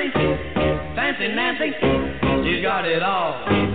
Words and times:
Nancy, 0.00 0.12
Fancy 0.96 1.28
Nancy, 1.28 1.72
she's 2.42 2.62
got 2.62 2.86
it 2.86 3.02
all. 3.02 3.69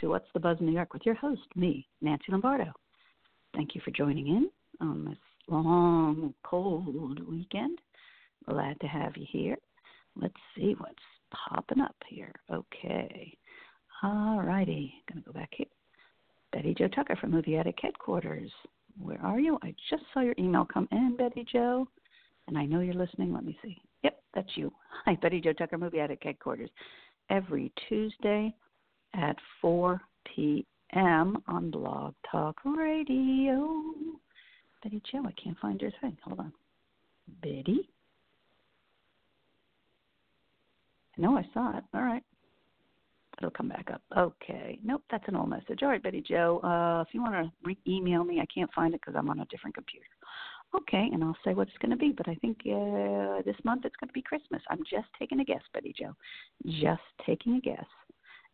To 0.00 0.08
What's 0.08 0.28
the 0.32 0.40
Buzz 0.40 0.56
in 0.60 0.66
New 0.66 0.72
York 0.72 0.94
with 0.94 1.04
your 1.04 1.14
host, 1.14 1.42
me, 1.56 1.86
Nancy 2.00 2.24
Lombardo. 2.30 2.72
Thank 3.54 3.74
you 3.74 3.82
for 3.84 3.90
joining 3.90 4.28
in 4.28 4.50
on 4.80 5.04
this 5.04 5.18
long, 5.46 6.32
cold 6.42 7.20
weekend. 7.28 7.78
Glad 8.48 8.80
to 8.80 8.86
have 8.86 9.14
you 9.18 9.26
here. 9.28 9.58
Let's 10.16 10.32
see 10.56 10.74
what's 10.78 10.94
popping 11.30 11.82
up 11.82 11.96
here. 12.08 12.32
Okay. 12.50 13.36
All 14.02 14.40
righty. 14.40 14.94
Going 15.12 15.22
to 15.22 15.30
go 15.30 15.38
back 15.38 15.50
here. 15.52 15.66
Betty 16.50 16.74
Jo 16.78 16.88
Tucker 16.88 17.16
from 17.16 17.32
Movie 17.32 17.56
Addict 17.56 17.80
Headquarters. 17.82 18.50
Where 18.98 19.20
are 19.22 19.38
you? 19.38 19.58
I 19.62 19.74
just 19.90 20.04
saw 20.14 20.20
your 20.20 20.34
email 20.38 20.66
come 20.72 20.88
in, 20.92 21.16
Betty 21.18 21.44
Jo, 21.52 21.86
and 22.48 22.56
I 22.56 22.64
know 22.64 22.80
you're 22.80 22.94
listening. 22.94 23.34
Let 23.34 23.44
me 23.44 23.58
see. 23.62 23.76
Yep, 24.02 24.18
that's 24.34 24.56
you. 24.56 24.72
Hi, 25.04 25.18
Betty 25.20 25.42
Jo 25.42 25.52
Tucker, 25.52 25.76
Movie 25.76 26.00
Addict 26.00 26.24
Headquarters. 26.24 26.70
Every 27.28 27.70
Tuesday 27.86 28.54
at 29.14 29.36
4 29.60 30.00
p.m. 30.34 31.42
on 31.46 31.70
Blog 31.70 32.14
Talk 32.30 32.56
Radio. 32.64 33.82
Betty 34.82 35.02
Jo, 35.10 35.24
I 35.26 35.32
can't 35.42 35.58
find 35.58 35.80
your 35.80 35.92
thing. 36.00 36.16
Hold 36.24 36.40
on. 36.40 36.52
Betty? 37.42 37.88
No, 41.16 41.36
I 41.36 41.46
saw 41.52 41.76
it. 41.76 41.84
All 41.92 42.02
right. 42.02 42.22
It'll 43.38 43.50
come 43.50 43.68
back 43.68 43.88
up. 43.92 44.02
Okay. 44.16 44.78
Nope, 44.84 45.02
that's 45.10 45.24
an 45.28 45.36
old 45.36 45.48
message. 45.48 45.82
All 45.82 45.88
right, 45.88 46.02
Betty 46.02 46.22
Jo. 46.26 46.60
Uh, 46.62 47.02
if 47.06 47.14
you 47.14 47.22
want 47.22 47.34
to 47.34 47.50
re- 47.64 47.78
email 47.86 48.22
me, 48.22 48.40
I 48.40 48.46
can't 48.52 48.72
find 48.72 48.94
it 48.94 49.00
because 49.00 49.14
I'm 49.16 49.30
on 49.30 49.40
a 49.40 49.46
different 49.46 49.74
computer. 49.74 50.06
Okay, 50.74 51.08
and 51.12 51.24
I'll 51.24 51.36
say 51.44 51.54
what 51.54 51.68
it's 51.68 51.78
going 51.78 51.90
to 51.90 51.96
be. 51.96 52.12
But 52.16 52.28
I 52.28 52.34
think 52.36 52.58
uh, 52.66 53.42
this 53.44 53.56
month 53.64 53.84
it's 53.84 53.96
going 53.96 54.08
to 54.08 54.12
be 54.12 54.22
Christmas. 54.22 54.62
I'm 54.70 54.82
just 54.90 55.08
taking 55.18 55.40
a 55.40 55.44
guess, 55.44 55.62
Betty 55.72 55.94
Jo. 55.98 56.14
Just 56.66 57.00
taking 57.26 57.56
a 57.56 57.60
guess. 57.60 57.86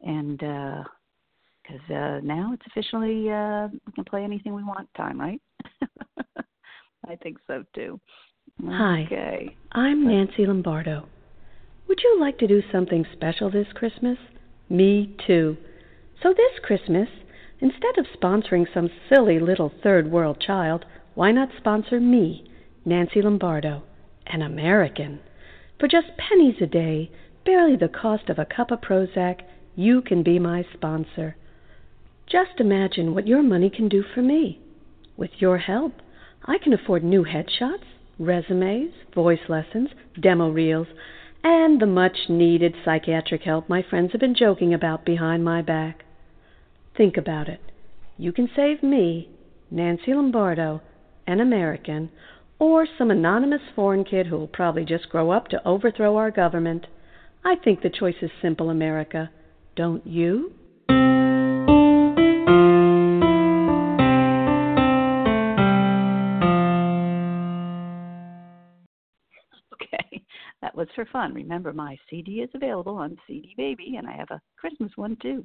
And 0.02 0.38
because 0.38 1.90
uh, 1.90 2.20
now 2.22 2.52
it's 2.52 2.66
officially 2.66 3.30
uh, 3.30 3.68
we 3.86 3.92
can 3.92 4.04
play 4.04 4.24
anything 4.24 4.54
we 4.54 4.62
want 4.62 4.88
time, 4.96 5.20
right? 5.20 5.40
I 7.08 7.16
think 7.16 7.38
so 7.46 7.64
too. 7.74 8.00
Hi. 8.64 9.04
Okay. 9.06 9.56
I'm 9.72 10.06
Nancy 10.06 10.46
Lombardo. 10.46 11.06
Would 11.88 12.00
you 12.02 12.18
like 12.20 12.38
to 12.38 12.46
do 12.46 12.62
something 12.72 13.04
special 13.12 13.50
this 13.50 13.68
Christmas? 13.74 14.18
Me 14.68 15.14
too. 15.26 15.56
So 16.22 16.32
this 16.32 16.58
Christmas, 16.64 17.08
instead 17.60 17.98
of 17.98 18.06
sponsoring 18.18 18.66
some 18.72 18.90
silly 19.08 19.38
little 19.38 19.72
third 19.82 20.10
world 20.10 20.40
child, 20.40 20.84
why 21.14 21.32
not 21.32 21.50
sponsor 21.56 22.00
me, 22.00 22.50
Nancy 22.84 23.22
Lombardo, 23.22 23.82
an 24.26 24.42
American? 24.42 25.20
For 25.78 25.86
just 25.86 26.16
pennies 26.16 26.56
a 26.60 26.66
day, 26.66 27.10
barely 27.44 27.76
the 27.76 27.88
cost 27.88 28.28
of 28.28 28.38
a 28.38 28.46
cup 28.46 28.70
of 28.70 28.80
Prozac, 28.80 29.42
you 29.76 30.00
can 30.00 30.22
be 30.22 30.38
my 30.38 30.64
sponsor. 30.72 31.36
Just 32.26 32.58
imagine 32.58 33.14
what 33.14 33.28
your 33.28 33.42
money 33.42 33.70
can 33.70 33.88
do 33.88 34.02
for 34.14 34.22
me. 34.22 34.58
With 35.16 35.30
your 35.38 35.58
help, 35.58 35.92
I 36.44 36.58
can 36.58 36.72
afford 36.72 37.04
new 37.04 37.24
headshots, 37.24 37.84
resumes, 38.18 38.92
voice 39.14 39.48
lessons, 39.48 39.90
demo 40.20 40.50
reels, 40.50 40.88
and 41.44 41.80
the 41.80 41.86
much 41.86 42.16
needed 42.28 42.74
psychiatric 42.84 43.42
help 43.42 43.68
my 43.68 43.82
friends 43.88 44.12
have 44.12 44.20
been 44.20 44.34
joking 44.34 44.74
about 44.74 45.04
behind 45.04 45.44
my 45.44 45.62
back. 45.62 46.04
Think 46.96 47.16
about 47.16 47.48
it. 47.48 47.60
You 48.16 48.32
can 48.32 48.48
save 48.56 48.82
me, 48.82 49.28
Nancy 49.70 50.14
Lombardo, 50.14 50.80
an 51.26 51.40
American, 51.40 52.10
or 52.58 52.86
some 52.98 53.10
anonymous 53.10 53.60
foreign 53.74 54.04
kid 54.04 54.26
who 54.26 54.38
will 54.38 54.48
probably 54.48 54.84
just 54.84 55.10
grow 55.10 55.30
up 55.30 55.48
to 55.48 55.68
overthrow 55.68 56.16
our 56.16 56.30
government. 56.30 56.86
I 57.44 57.56
think 57.56 57.82
the 57.82 57.90
choice 57.90 58.16
is 58.22 58.30
simple, 58.40 58.70
America. 58.70 59.30
Don't 59.76 60.06
you? 60.06 60.52
Okay, 69.74 70.22
that 70.62 70.74
was 70.74 70.88
for 70.94 71.04
fun. 71.12 71.34
Remember, 71.34 71.72
my 71.72 71.96
CD 72.08 72.40
is 72.40 72.50
available 72.54 72.96
on 72.96 73.16
CD 73.26 73.54
Baby, 73.56 73.96
and 73.98 74.08
I 74.08 74.16
have 74.16 74.30
a 74.30 74.40
Christmas 74.56 74.90
one 74.96 75.16
too. 75.20 75.44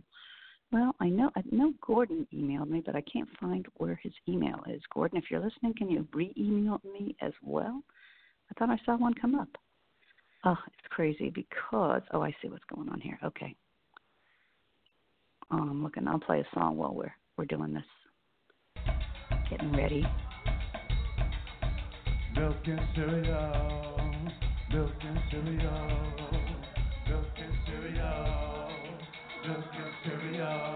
Well, 0.72 0.96
I 1.02 1.10
know 1.10 1.30
I 1.36 1.44
know 1.52 1.74
Gordon 1.86 2.26
emailed 2.34 2.70
me, 2.70 2.82
but 2.84 2.96
I 2.96 3.02
can't 3.02 3.28
find 3.40 3.66
where 3.76 4.00
his 4.02 4.14
email 4.28 4.60
is. 4.70 4.82
Gordon, 4.94 5.18
if 5.18 5.26
you're 5.30 5.42
listening, 5.42 5.74
can 5.78 5.90
you 5.90 6.08
re-email 6.14 6.82
me 6.86 7.16
as 7.22 7.34
well? 7.44 7.84
I 8.50 8.54
thought 8.58 8.70
I 8.70 8.80
saw 8.86 8.98
one 8.98 9.14
come 9.14 9.36
up. 9.36 9.50
Oh, 10.46 10.58
it's 10.68 10.88
crazy 10.90 11.30
because 11.30 12.02
oh, 12.14 12.22
I 12.22 12.34
see 12.42 12.48
what's 12.48 12.64
going 12.74 12.90
on 12.90 13.02
here. 13.02 13.20
Okay. 13.24 13.56
Oh, 15.54 15.58
I'm 15.58 15.84
looking. 15.84 16.08
I'll 16.08 16.20
play 16.20 16.40
a 16.40 16.48
song 16.54 16.78
while 16.78 16.94
we're 16.94 17.14
we're 17.38 17.46
doing 17.46 17.74
this. 17.74 17.84
Getting 19.50 19.74
ready. 19.74 20.06
Milk 22.36 22.56
and 22.66 22.80
cereal, 22.96 24.00
milk 24.72 24.92
and 25.02 25.20
cereal, 25.30 25.88
milk 27.10 27.26
and 27.38 27.54
cereal, 27.68 28.72
milk 29.46 29.66
and 29.76 29.94
cereal, 30.06 30.71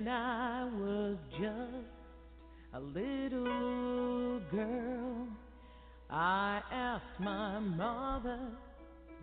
when 0.00 0.08
I 0.08 0.64
was 0.64 1.16
just 1.32 2.72
a 2.72 2.80
little 2.80 4.40
girl. 4.50 5.28
I 6.08 6.62
asked 6.72 7.20
my 7.20 7.58
mother, 7.58 8.38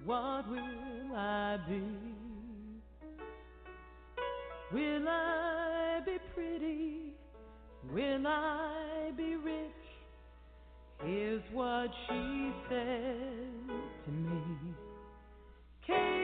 What 0.06 0.48
will 0.50 1.16
I 1.16 1.58
be? 1.68 1.82
Will 4.72 5.08
I 5.08 6.02
be 6.06 6.18
pretty? 6.36 7.14
Will 7.92 8.28
I 8.28 9.12
be 9.18 9.36
rich? 9.36 9.72
Here's 11.04 11.42
what 11.54 11.90
she 12.08 12.52
said 12.70 13.68
to 14.06 14.12
me. 14.12 14.76
Kate 15.88 16.17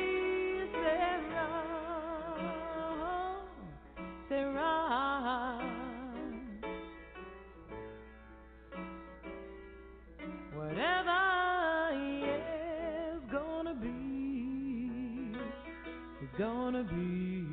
gonna 16.37 16.83
be. 16.83 17.45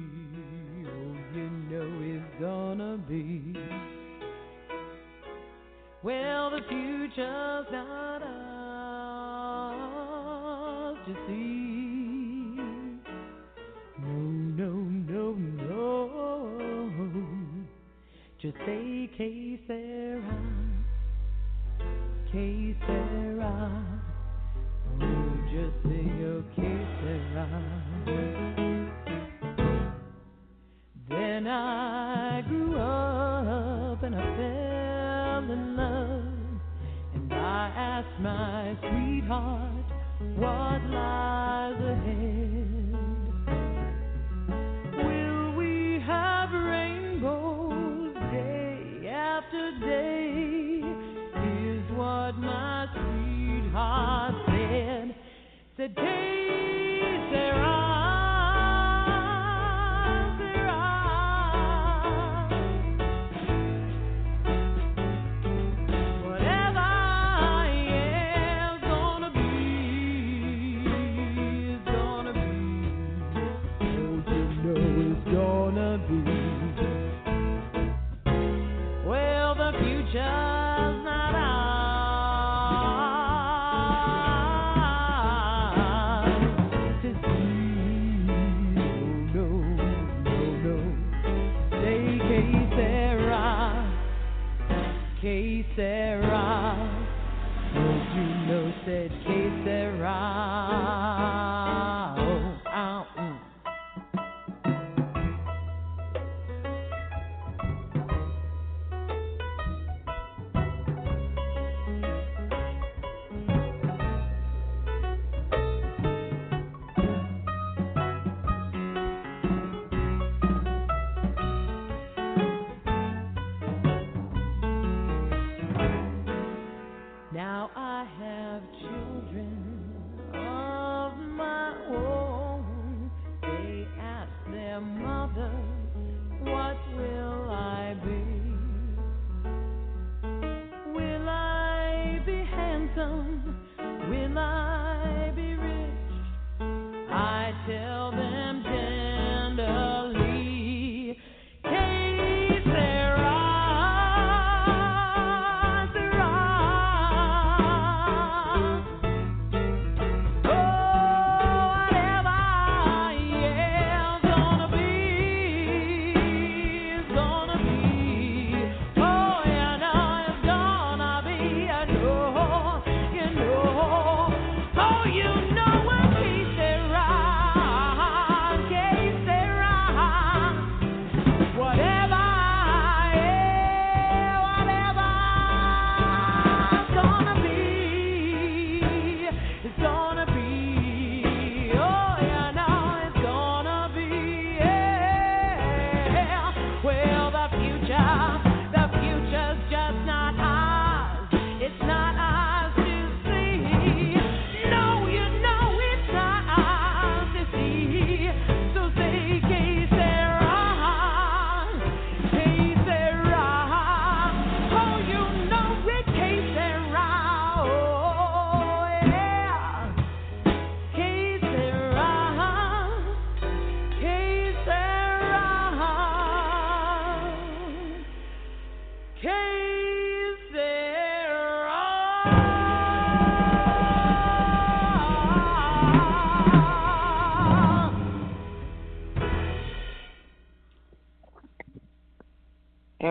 Oh, 0.87 1.17
you 1.35 1.51
know 1.71 1.91
it's 2.03 2.41
gonna 2.41 2.97
be. 3.09 3.55
Well, 6.03 6.51
the 6.51 6.61
future's 6.69 7.67
not 7.71 8.23
ours 8.23 8.57
to 11.07 11.15
see. 11.27 12.57
No, 13.99 14.15
no, 14.57 14.71
no, 15.09 15.35
no. 15.35 15.87
Just 18.41 18.57
say 18.65 19.11
que 19.17 19.59
sera, 19.67 20.37
que. 22.33 23.00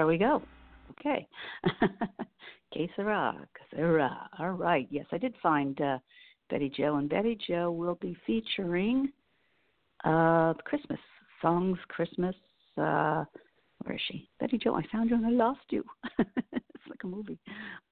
We 0.09 0.17
go. 0.17 0.41
Okay. 0.91 1.27
Que 2.73 2.87
sera. 2.95 3.35
All 4.39 4.51
right. 4.51 4.87
Yes, 4.89 5.05
I 5.11 5.19
did 5.19 5.35
find 5.41 5.79
uh, 5.81 5.99
Betty 6.49 6.71
Jo, 6.75 6.95
and 6.95 7.07
Betty 7.07 7.37
Jo 7.47 7.71
will 7.71 7.95
be 8.01 8.17
featuring 8.25 9.11
uh, 10.03 10.53
Christmas 10.65 10.99
songs. 11.43 11.77
Christmas. 11.89 12.35
Uh, 12.75 13.23
where 13.83 13.95
is 13.95 14.01
she? 14.07 14.27
Betty 14.39 14.57
Jo, 14.57 14.75
I 14.75 14.83
found 14.91 15.11
you 15.11 15.15
and 15.15 15.27
I 15.27 15.29
lost 15.29 15.61
you. 15.69 15.83
It's 16.79 16.89
like 16.89 17.03
a 17.03 17.07
movie. 17.07 17.37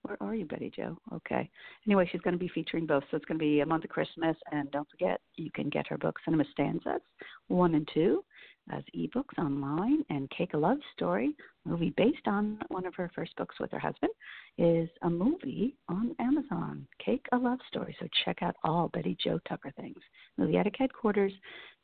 Where 0.04 0.18
are 0.22 0.34
you, 0.34 0.46
Betty 0.46 0.72
Jo? 0.76 0.98
Okay. 1.14 1.50
Anyway, 1.86 2.08
she's 2.12 2.22
going 2.22 2.36
to 2.36 2.40
be 2.40 2.48
featuring 2.48 2.86
both. 2.86 3.04
So 3.12 3.18
it's 3.18 3.26
going 3.26 3.38
to 3.38 3.44
be 3.44 3.60
a 3.60 3.66
month 3.66 3.84
of 3.84 3.90
Christmas, 3.90 4.38
and 4.52 4.72
don't 4.72 4.90
forget, 4.90 5.20
you 5.36 5.52
can 5.52 5.70
get 5.70 5.88
her 5.88 5.98
book, 5.98 6.18
Cinema 6.24 6.46
Stanzas, 6.54 7.02
one 7.48 7.76
and 7.76 7.88
two, 7.94 8.24
as 8.72 8.84
ebooks 8.96 9.38
online, 9.38 10.04
and 10.10 10.30
Cake 10.30 10.54
a 10.54 10.58
Love 10.58 10.78
Story, 10.96 11.36
movie 11.66 11.94
based 11.98 12.28
on 12.28 12.60
one 12.70 12.86
of 12.86 12.96
her 12.96 13.12
first 13.16 13.36
books 13.36 13.56
with 13.60 13.72
her 13.72 13.80
husband, 13.80 14.12
is 14.58 14.90
a 15.04 15.10
movie 15.10 15.76
on 15.90 16.16
Amazon, 16.20 16.88
Cake 17.04 17.26
a 17.32 17.38
Love 17.38 17.60
Story. 17.70 17.96
So 18.00 18.08
check 18.26 18.42
out 18.42 18.56
all 18.64 18.90
Betty 18.90 19.18
Jo 19.24 19.40
Tucker 19.48 19.72
things. 19.80 20.00
Movie 20.38 20.58
Addict 20.58 20.78
Headquarters, 20.78 21.34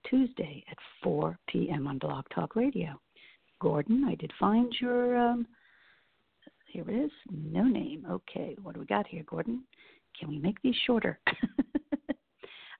Tuesday 0.09 0.63
at 0.69 0.77
4 1.03 1.37
p.m. 1.47 1.87
on 1.87 1.97
Blog 1.97 2.25
Talk 2.33 2.55
Radio. 2.55 2.99
Gordon, 3.61 4.05
I 4.05 4.15
did 4.15 4.31
find 4.39 4.73
your. 4.79 5.17
Um, 5.17 5.47
here 6.67 6.89
it 6.89 7.05
is. 7.05 7.11
No 7.31 7.63
name. 7.63 8.05
Okay, 8.09 8.57
what 8.61 8.73
do 8.73 8.79
we 8.79 8.87
got 8.87 9.05
here, 9.07 9.23
Gordon? 9.27 9.63
Can 10.19 10.29
we 10.29 10.39
make 10.39 10.59
these 10.61 10.75
shorter? 10.85 11.19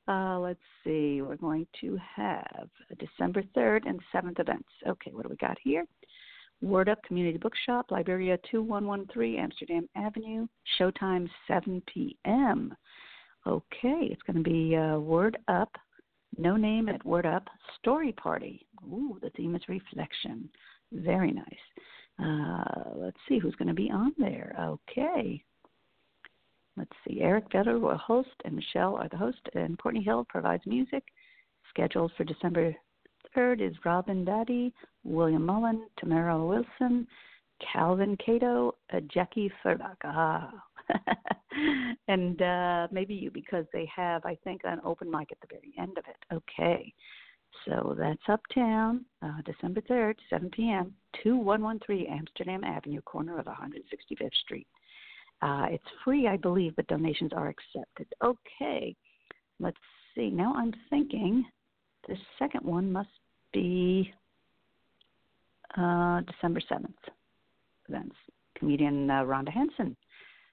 uh, 0.07 0.39
let's 0.39 0.59
see. 0.83 1.21
We're 1.21 1.37
going 1.37 1.67
to 1.81 1.97
have 2.15 2.69
December 2.99 3.43
3rd 3.55 3.87
and 3.87 3.99
7th 4.13 4.39
events. 4.39 4.69
Okay, 4.87 5.11
what 5.13 5.23
do 5.23 5.29
we 5.29 5.35
got 5.37 5.57
here? 5.63 5.85
Word 6.61 6.89
Up 6.89 7.01
Community 7.03 7.37
Bookshop, 7.37 7.89
Librería 7.89 8.37
2113, 8.49 9.39
Amsterdam 9.39 9.89
Avenue. 9.95 10.47
Showtime 10.79 11.29
7 11.47 11.81
p.m. 11.93 12.73
Okay, 13.45 14.07
it's 14.09 14.21
going 14.23 14.41
to 14.41 14.49
be 14.49 14.75
uh, 14.75 14.97
Word 14.97 15.37
Up, 15.47 15.71
No 16.37 16.55
Name 16.55 16.87
at 16.87 17.05
Word 17.05 17.25
Up 17.25 17.47
Story 17.79 18.13
Party. 18.13 18.65
Ooh, 18.85 19.17
the 19.21 19.29
theme 19.31 19.55
is 19.55 19.61
reflection. 19.67 20.49
Very 20.91 21.31
nice. 21.31 21.45
Uh, 22.21 22.91
let's 22.95 23.17
see 23.27 23.39
who's 23.39 23.55
going 23.55 23.67
to 23.67 23.73
be 23.73 23.89
on 23.91 24.13
there. 24.17 24.55
Okay. 24.59 25.43
Let's 26.75 26.91
see. 27.07 27.21
Eric 27.21 27.45
Vedder 27.51 27.77
will 27.79 27.97
host, 27.97 28.29
and 28.45 28.55
Michelle 28.55 28.95
are 28.95 29.09
the 29.09 29.17
host, 29.17 29.39
and 29.53 29.77
Courtney 29.77 30.03
Hill 30.03 30.25
provides 30.27 30.65
music. 30.65 31.03
Scheduled 31.69 32.11
for 32.17 32.23
December 32.23 32.75
3rd 33.35 33.61
is 33.61 33.75
Robin 33.85 34.25
Daddy, 34.25 34.73
William 35.03 35.45
Mullen, 35.45 35.87
Tamara 35.97 36.43
Wilson, 36.43 37.07
Calvin 37.71 38.17
Cato, 38.17 38.75
uh, 38.93 38.99
Jackie 39.13 39.51
Furbach. 39.63 39.97
Ah. 40.05 40.51
and 42.09 42.41
uh, 42.41 42.87
maybe 42.91 43.13
you, 43.13 43.31
because 43.31 43.65
they 43.71 43.89
have, 43.95 44.25
I 44.25 44.35
think, 44.43 44.61
an 44.65 44.81
open 44.83 45.09
mic 45.09 45.31
at 45.31 45.39
the 45.39 45.47
very 45.49 45.73
end 45.79 45.97
of 45.97 46.03
it. 46.09 46.17
Okay. 46.33 46.93
So 47.65 47.95
that's 47.97 48.21
uptown, 48.27 49.05
uh, 49.21 49.41
December 49.45 49.79
3rd, 49.81 50.15
7 50.29 50.49
p.m., 50.49 50.93
2113 51.23 52.07
Amsterdam 52.11 52.63
Avenue, 52.63 53.01
corner 53.01 53.39
of 53.39 53.45
165th 53.45 54.33
Street. 54.43 54.67
Uh, 55.41 55.67
it's 55.69 55.83
free, 56.03 56.27
I 56.27 56.37
believe, 56.37 56.75
but 56.75 56.87
donations 56.87 57.31
are 57.33 57.49
accepted. 57.49 58.07
Okay, 58.23 58.95
let's 59.59 59.77
see. 60.15 60.29
Now 60.29 60.53
I'm 60.55 60.73
thinking 60.89 61.45
the 62.07 62.15
second 62.39 62.65
one 62.65 62.91
must 62.91 63.09
be 63.51 64.11
uh, 65.77 66.21
December 66.21 66.61
7th. 66.71 66.93
Events. 67.89 68.15
Comedian 68.57 69.09
uh, 69.09 69.23
Rhonda 69.23 69.49
Hansome 69.49 69.95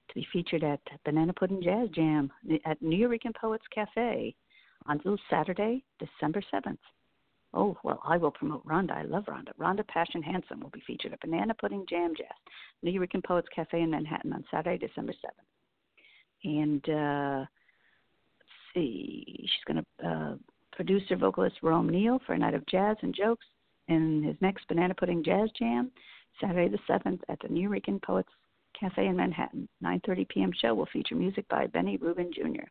to 0.09 0.15
be 0.15 0.27
featured 0.33 0.63
at 0.63 0.81
Banana 1.05 1.33
Pudding 1.33 1.61
Jazz 1.61 1.87
Jam 1.95 2.31
at 2.65 2.81
Nuyorican 2.81 3.33
Poets 3.39 3.63
Cafe 3.73 4.35
on 4.87 4.99
Saturday, 5.29 5.83
December 5.99 6.41
7th. 6.53 6.77
Oh, 7.53 7.77
well, 7.83 8.01
I 8.05 8.17
will 8.17 8.31
promote 8.31 8.65
Rhonda. 8.65 8.91
I 8.91 9.03
love 9.03 9.25
Rhonda. 9.25 9.51
Rhonda 9.59 9.85
Passion 9.87 10.23
Hansome 10.23 10.61
will 10.61 10.69
be 10.69 10.83
featured 10.87 11.11
at 11.11 11.19
Banana 11.19 11.53
Pudding 11.53 11.85
Jam 11.89 12.13
Jazz, 12.17 12.27
Nuyorican 12.85 13.23
Poets 13.23 13.49
Cafe 13.53 13.81
in 13.81 13.91
Manhattan 13.91 14.31
on 14.31 14.45
Saturday, 14.49 14.77
December 14.77 15.13
7th. 15.13 16.43
And 16.43 16.89
uh, 16.89 17.39
let's 18.39 18.49
see, 18.73 19.25
she's 19.41 19.73
going 19.73 19.83
to 19.83 20.07
uh, 20.07 20.35
producer 20.71 21.17
vocalist 21.17 21.57
Rome 21.61 21.89
Neal 21.89 22.21
for 22.25 22.33
a 22.33 22.37
night 22.37 22.53
of 22.53 22.65
jazz 22.67 22.95
and 23.01 23.13
jokes 23.13 23.45
in 23.89 24.23
his 24.23 24.35
next 24.39 24.67
Banana 24.69 24.95
Pudding 24.95 25.23
Jazz 25.23 25.49
Jam, 25.59 25.91
Saturday 26.39 26.69
the 26.69 26.79
7th 26.91 27.19
at 27.27 27.39
the 27.41 27.49
Nuyorican 27.49 28.01
Poets 28.01 28.29
Cafe 28.79 29.05
in 29.05 29.17
Manhattan. 29.17 29.67
9:30 29.83 30.29
p.m. 30.29 30.51
show 30.59 30.73
will 30.73 30.87
feature 30.93 31.15
music 31.15 31.45
by 31.49 31.67
Benny 31.67 31.97
Rubin 31.97 32.31
Jr 32.33 32.63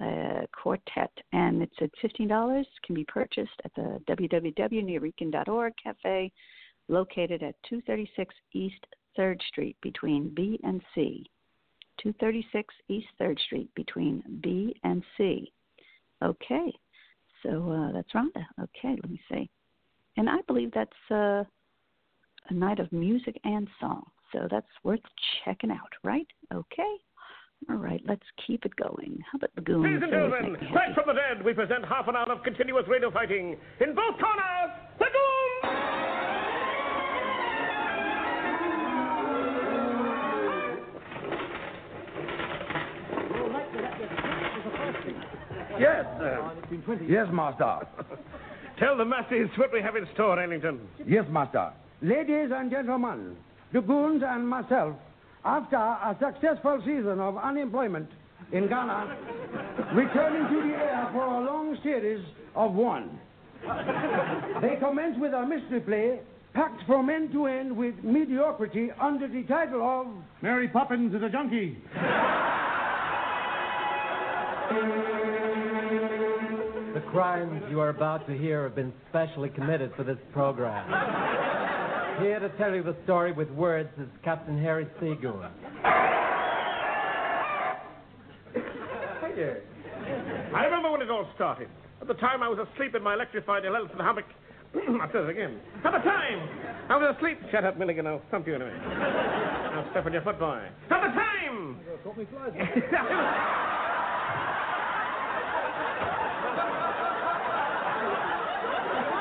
uh, 0.00 0.46
quartet, 0.52 1.10
and 1.32 1.62
it's 1.62 1.76
at 1.80 1.90
fifteen 2.00 2.28
dollars. 2.28 2.66
Can 2.84 2.94
be 2.94 3.04
purchased 3.04 3.60
at 3.64 3.74
the 3.74 4.00
www.nuyorican.org 4.08 5.72
cafe, 5.82 6.32
located 6.88 7.42
at 7.42 7.54
two 7.68 7.80
thirty 7.82 8.10
six 8.16 8.34
East 8.52 8.86
Third 9.16 9.42
Street 9.48 9.76
between 9.82 10.32
B 10.34 10.58
and 10.62 10.80
C. 10.94 11.26
Two 12.02 12.14
thirty 12.20 12.46
six 12.52 12.74
East 12.88 13.08
Third 13.18 13.38
Street 13.46 13.68
between 13.74 14.22
B 14.42 14.74
and 14.84 15.02
C. 15.16 15.52
Okay, 16.22 16.72
so 17.42 17.70
uh, 17.70 17.92
that's 17.92 18.12
Rhonda. 18.12 18.44
Okay, 18.60 18.98
let 19.02 19.10
me 19.10 19.20
see, 19.30 19.50
and 20.16 20.28
I 20.28 20.38
believe 20.46 20.70
that's 20.72 21.10
uh, 21.10 21.44
a 22.48 22.54
night 22.54 22.78
of 22.78 22.90
music 22.92 23.38
and 23.44 23.68
song. 23.80 24.04
So 24.32 24.46
that's 24.50 24.66
worth 24.84 25.00
checking 25.44 25.70
out, 25.70 25.92
right? 26.04 26.26
Okay. 26.54 26.96
All 27.68 27.76
right, 27.76 28.02
let's 28.06 28.22
keep 28.46 28.64
it 28.64 28.74
going. 28.76 29.22
How 29.30 29.36
about 29.36 29.54
the 29.54 29.60
goons? 29.60 29.84
Ladies 29.84 30.00
and 30.02 30.10
gentlemen, 30.12 30.52
make 30.52 30.62
me 30.62 30.68
back 30.68 30.88
happy. 30.88 30.94
from 30.94 31.06
the 31.08 31.12
dead, 31.20 31.44
we 31.44 31.52
present 31.52 31.84
half 31.84 32.08
an 32.08 32.16
hour 32.16 32.32
of 32.32 32.42
continuous 32.42 32.84
radio 32.88 33.10
fighting. 33.10 33.56
In 33.80 33.94
both 33.94 34.18
corners, 34.18 34.70
the 34.98 35.04
Goons! 35.04 35.90
Yes, 45.78 46.04
sir. 46.18 46.52
Yes, 47.08 47.26
master. 47.32 47.86
Tell 48.78 48.96
the 48.96 49.04
masses 49.04 49.48
what 49.56 49.72
we 49.72 49.80
have 49.82 49.96
in 49.96 50.06
store, 50.14 50.40
Ellington. 50.42 50.80
Yes, 51.06 51.24
master. 51.30 51.72
Ladies 52.02 52.50
and 52.52 52.70
gentlemen, 52.70 53.36
the 53.72 53.80
goons 53.80 54.22
and 54.26 54.48
myself, 54.48 54.96
after 55.44 55.76
a 55.76 56.16
successful 56.20 56.80
season 56.84 57.20
of 57.20 57.36
unemployment 57.38 58.08
in 58.52 58.68
Ghana, 58.68 59.16
returning 59.94 60.48
to 60.48 60.68
the 60.68 60.74
air 60.74 61.08
for 61.12 61.24
a 61.24 61.44
long 61.44 61.78
series 61.82 62.24
of 62.54 62.72
one. 62.72 63.18
They 64.60 64.76
commence 64.76 65.16
with 65.18 65.32
a 65.32 65.46
mystery 65.46 65.80
play 65.80 66.20
packed 66.54 66.82
from 66.86 67.10
end 67.10 67.32
to 67.32 67.46
end 67.46 67.76
with 67.76 67.94
mediocrity 68.02 68.90
under 69.00 69.28
the 69.28 69.42
title 69.44 69.82
of 69.82 70.06
Mary 70.42 70.68
Poppins 70.68 71.14
is 71.14 71.22
a 71.22 71.28
junkie. 71.28 71.78
The 76.94 77.00
crimes 77.12 77.62
you 77.70 77.80
are 77.80 77.90
about 77.90 78.26
to 78.26 78.36
hear 78.36 78.64
have 78.64 78.74
been 78.74 78.92
specially 79.08 79.48
committed 79.48 79.92
for 79.96 80.02
this 80.02 80.18
program. 80.32 81.49
Here 82.20 82.38
to 82.38 82.50
tell 82.58 82.74
you 82.74 82.82
the 82.82 82.96
story 83.04 83.32
with 83.32 83.48
words 83.50 83.88
is 83.98 84.06
Captain 84.22 84.60
Harry 84.60 84.86
Seagoon. 85.00 85.48
I 90.54 90.64
remember 90.64 90.90
when 90.90 91.00
it 91.00 91.10
all 91.10 91.26
started. 91.34 91.68
At 92.02 92.08
the 92.08 92.14
time 92.14 92.42
I 92.42 92.48
was 92.48 92.58
asleep 92.74 92.94
in 92.94 93.02
my 93.02 93.14
electrified 93.14 93.64
elephant 93.64 94.00
hammock. 94.00 94.26
I'll 94.74 95.10
say 95.12 95.18
it 95.20 95.30
again. 95.30 95.58
At 95.82 95.92
the 95.92 95.98
time 95.98 96.48
I 96.90 96.96
was 96.96 97.16
asleep. 97.16 97.38
Shut 97.50 97.64
up, 97.64 97.78
Milligan. 97.78 98.06
I'll 98.06 98.20
thump 98.30 98.46
you 98.46 98.54
in 98.54 98.62
a 98.62 98.66
minute. 98.66 98.82
Now 98.82 99.86
step 99.90 100.04
on 100.04 100.12
your 100.12 100.22
foot, 100.22 100.38
boy. 100.38 100.60
At 100.90 101.00
the 101.00 101.08
time. 101.08 101.76
I 102.52 102.56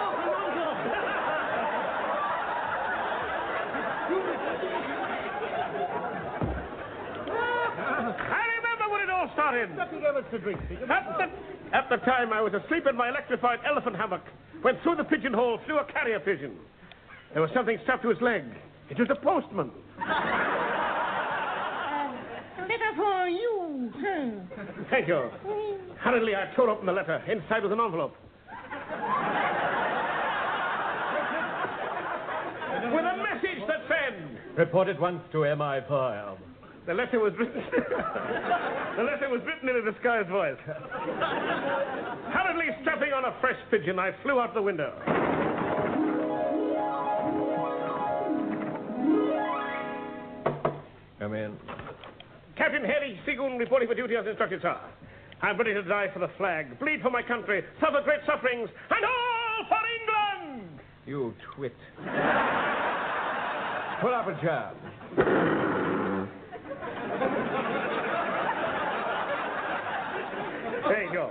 remember 9.37 9.85
when 9.91 10.03
it 10.03 10.07
all 10.07 10.23
started. 10.31 10.89
At 10.89 11.17
the, 11.17 11.75
at 11.75 11.89
the 11.89 11.97
time, 12.05 12.33
I 12.33 12.41
was 12.41 12.53
asleep 12.53 12.85
in 12.89 12.95
my 12.95 13.09
electrified 13.09 13.59
elephant 13.67 13.95
hammock 13.95 14.23
when 14.61 14.77
through 14.83 14.95
the 14.95 15.03
pigeonhole 15.03 15.59
flew 15.65 15.77
a 15.77 15.85
carrier 15.85 16.19
pigeon. 16.19 16.57
There 17.33 17.41
was 17.41 17.51
something 17.53 17.77
stuffed 17.83 18.03
to 18.03 18.09
his 18.09 18.21
leg. 18.21 18.43
It 18.89 18.97
was 18.97 19.07
the 19.07 19.15
postman. 19.15 19.71
Letter 22.59 22.93
for 22.95 23.27
you, 23.27 23.91
sir. 24.01 24.41
Thank 24.91 25.07
you. 25.07 25.29
Hurriedly, 25.99 26.35
I 26.35 26.53
tore 26.55 26.69
open 26.69 26.85
the 26.85 26.91
letter. 26.91 27.21
Inside 27.27 27.63
was 27.63 27.71
an 27.71 27.79
envelope. 27.79 28.15
With 32.93 33.05
a 33.05 33.17
message 33.17 33.67
that 33.67 33.81
said, 33.87 34.39
Report 34.57 34.87
at 34.89 34.99
once 34.99 35.21
to 35.31 35.39
MI5. 35.39 36.37
The 36.85 36.93
letter 36.93 37.19
was 37.19 37.33
written. 37.37 37.61
the 38.97 39.03
letter 39.03 39.29
was 39.29 39.41
written 39.45 39.69
in 39.69 39.75
a 39.75 39.91
disguised 39.91 40.29
voice. 40.29 40.57
Hurriedly 40.65 42.65
stepping 42.81 43.13
on 43.13 43.25
a 43.25 43.35
fresh 43.41 43.57
pigeon, 43.69 43.99
I 43.99 44.11
flew 44.23 44.39
out 44.39 44.53
the 44.53 44.61
window. 44.61 44.93
Come 51.19 51.33
in. 51.33 51.57
Captain 52.55 52.83
Harry 52.83 53.19
Seagoon 53.25 53.57
reporting 53.57 53.87
for 53.87 53.95
duty 53.95 54.15
as 54.15 54.25
instructed, 54.25 54.61
sir. 54.61 54.77
I'm 55.41 55.57
ready 55.57 55.73
to 55.73 55.83
die 55.83 56.07
for 56.13 56.19
the 56.19 56.29
flag, 56.37 56.79
bleed 56.79 57.01
for 57.01 57.09
my 57.09 57.21
country, 57.21 57.63
suffer 57.79 58.01
great 58.03 58.19
sufferings, 58.25 58.69
and 58.89 59.05
all 59.05 59.65
for 59.69 60.57
England! 60.57 60.79
You 61.05 61.33
twit. 61.55 61.75
Pull 64.01 64.13
up 64.13 64.27
a 64.27 64.41
chair. 64.41 65.58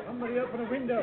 Somebody 0.07 0.39
open 0.39 0.61
a 0.67 0.71
window. 0.71 1.01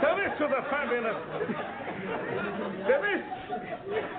So 0.00 0.08
this 0.16 0.32
was 0.40 0.52
a 0.52 0.62
fabulous. 0.68 1.16
This, 2.88 3.22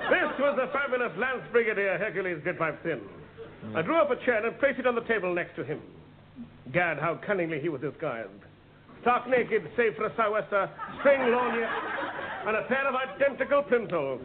this 0.09 0.29
was 0.39 0.53
the 0.57 0.67
fabulous 0.73 1.11
Lance 1.17 1.43
Brigadier 1.51 1.97
Hercules 1.97 2.41
Goodpipe 2.45 2.99
hmm. 2.99 3.75
I 3.75 3.81
drew 3.81 3.97
up 3.97 4.09
a 4.09 4.15
chair 4.25 4.45
and 4.45 4.57
placed 4.59 4.79
it 4.79 4.87
on 4.87 4.95
the 4.95 5.01
table 5.01 5.33
next 5.33 5.55
to 5.57 5.63
him. 5.63 5.81
Gad, 6.71 6.97
how 6.97 7.19
cunningly 7.25 7.59
he 7.59 7.69
was 7.69 7.81
disguised. 7.81 8.29
Stark 9.01 9.27
naked, 9.27 9.67
save 9.75 9.95
for 9.95 10.05
a 10.05 10.15
sou'wester, 10.15 10.69
string 10.99 11.21
lorgnette, 11.21 12.47
and 12.47 12.55
a 12.57 12.63
pair 12.63 12.87
of 12.87 12.95
identical 12.95 13.63
pimples. 13.63 14.21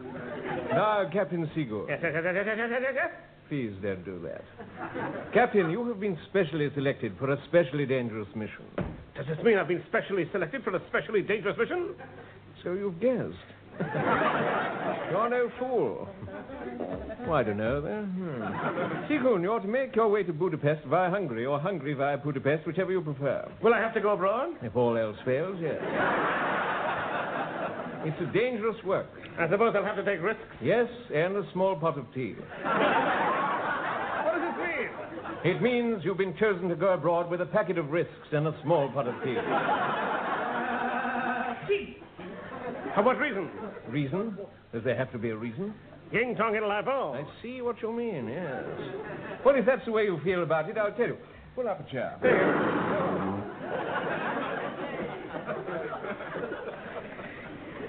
Now, 0.69 1.09
Captain. 1.11 1.41
Yes, 1.41 1.55
yes, 1.55 1.99
yes, 2.01 2.23
yes, 2.23 2.45
yes, 2.45 2.57
yes, 2.57 2.81
yes, 2.81 2.93
yes. 2.95 3.11
Please 3.49 3.73
don't 3.81 4.03
do 4.03 4.19
that. 4.23 4.43
Captain, 5.33 5.69
you 5.69 5.87
have 5.87 5.99
been 5.99 6.17
specially 6.29 6.69
selected 6.75 7.13
for 7.17 7.31
a 7.31 7.37
specially 7.47 7.85
dangerous 7.85 8.27
mission. 8.35 8.65
Does 9.15 9.25
this 9.27 9.37
mean 9.43 9.57
I've 9.57 9.67
been 9.69 9.83
specially 9.87 10.27
selected 10.31 10.63
for 10.63 10.75
a 10.75 10.81
specially 10.89 11.21
dangerous 11.21 11.57
mission? 11.57 11.95
So 12.63 12.73
you've 12.73 12.99
guessed. 12.99 13.33
You're 13.79 15.29
no 15.29 15.49
fool. 15.59 16.09
Oh, 17.27 17.31
I 17.33 17.43
don't 17.43 17.57
know, 17.57 17.79
then. 17.79 18.05
Hmm. 18.05 19.07
Seagoon, 19.07 19.41
you 19.43 19.51
ought 19.51 19.61
to 19.61 19.67
make 19.67 19.95
your 19.95 20.09
way 20.09 20.23
to 20.23 20.33
Budapest 20.33 20.85
via 20.87 21.09
Hungary 21.09 21.45
or 21.45 21.59
Hungary 21.59 21.93
via 21.93 22.17
Budapest, 22.17 22.65
whichever 22.67 22.91
you 22.91 23.01
prefer. 23.01 23.49
Will 23.63 23.73
I 23.73 23.79
have 23.79 23.93
to 23.93 24.01
go 24.01 24.11
abroad? 24.13 24.55
If 24.61 24.75
all 24.75 24.97
else 24.97 25.17
fails, 25.23 25.57
yes. 25.61 25.79
It's 28.05 28.21
a 28.21 28.31
dangerous 28.31 28.77
work. 28.85 29.07
I 29.37 29.49
suppose 29.49 29.73
I'll 29.75 29.83
have 29.83 29.97
to 29.97 30.05
take 30.05 30.21
risks. 30.21 30.41
Yes, 30.61 30.87
and 31.13 31.35
a 31.35 31.43
small 31.51 31.75
pot 31.75 31.97
of 31.97 32.05
tea. 32.13 32.35
What 32.63 34.33
does 34.33 34.41
this 34.47 34.55
mean? 34.63 34.89
It 35.43 35.61
means 35.61 36.03
you've 36.03 36.17
been 36.17 36.35
chosen 36.37 36.67
to 36.69 36.75
go 36.75 36.93
abroad 36.93 37.29
with 37.29 37.41
a 37.41 37.45
packet 37.45 37.77
of 37.77 37.89
risks 37.91 38.11
and 38.31 38.47
a 38.47 38.55
small 38.63 38.89
pot 38.91 39.07
of 39.07 39.15
tea. 39.23 39.35
For 42.95 43.03
what 43.03 43.17
reason? 43.19 43.49
Reason? 43.89 44.37
Does 44.73 44.83
there 44.83 44.95
have 44.97 45.11
to 45.11 45.17
be 45.17 45.29
a 45.29 45.35
reason? 45.35 45.73
Ying 46.11 46.35
Tong 46.35 46.55
in 46.55 46.67
Lapo. 46.67 47.13
I 47.13 47.23
see 47.41 47.61
what 47.61 47.81
you 47.81 47.91
mean, 47.93 48.27
yes. 48.29 48.63
Well, 49.45 49.55
if 49.55 49.65
that's 49.65 49.85
the 49.85 49.91
way 49.91 50.03
you 50.03 50.19
feel 50.23 50.41
about 50.43 50.69
it, 50.69 50.77
I'll 50.77 50.91
tell 50.93 51.07
you. 51.07 51.17
Pull 51.55 51.67
up 51.67 51.85
a 51.87 51.91
chair. 51.91 52.17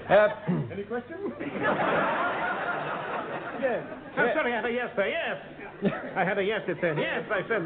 Uh, 0.09 0.27
Any 0.71 0.83
questions? 0.83 1.33
Yes. 3.59 3.83
I'm 4.19 4.35
sorry, 4.35 4.53
I 4.53 4.55
had 4.57 4.65
a 4.65 4.71
yes 4.71 4.89
there. 4.95 5.07
Yes. 5.09 5.37
I 6.15 6.23
had 6.25 6.37
a 6.37 6.43
yes, 6.43 6.61
it 6.67 6.77
said. 6.81 6.97
Yes, 6.97 7.23
I 7.31 7.41
said. 7.47 7.61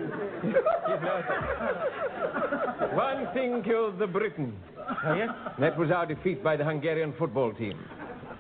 One 2.95 3.33
thing 3.33 3.63
killed 3.63 3.97
the 3.97 4.05
Briton. 4.07 4.55
Oh, 4.77 5.13
yes? 5.15 5.29
That 5.59 5.77
was 5.77 5.89
our 5.89 6.05
defeat 6.05 6.43
by 6.43 6.55
the 6.55 6.63
Hungarian 6.63 7.13
football 7.17 7.53
team. 7.53 7.79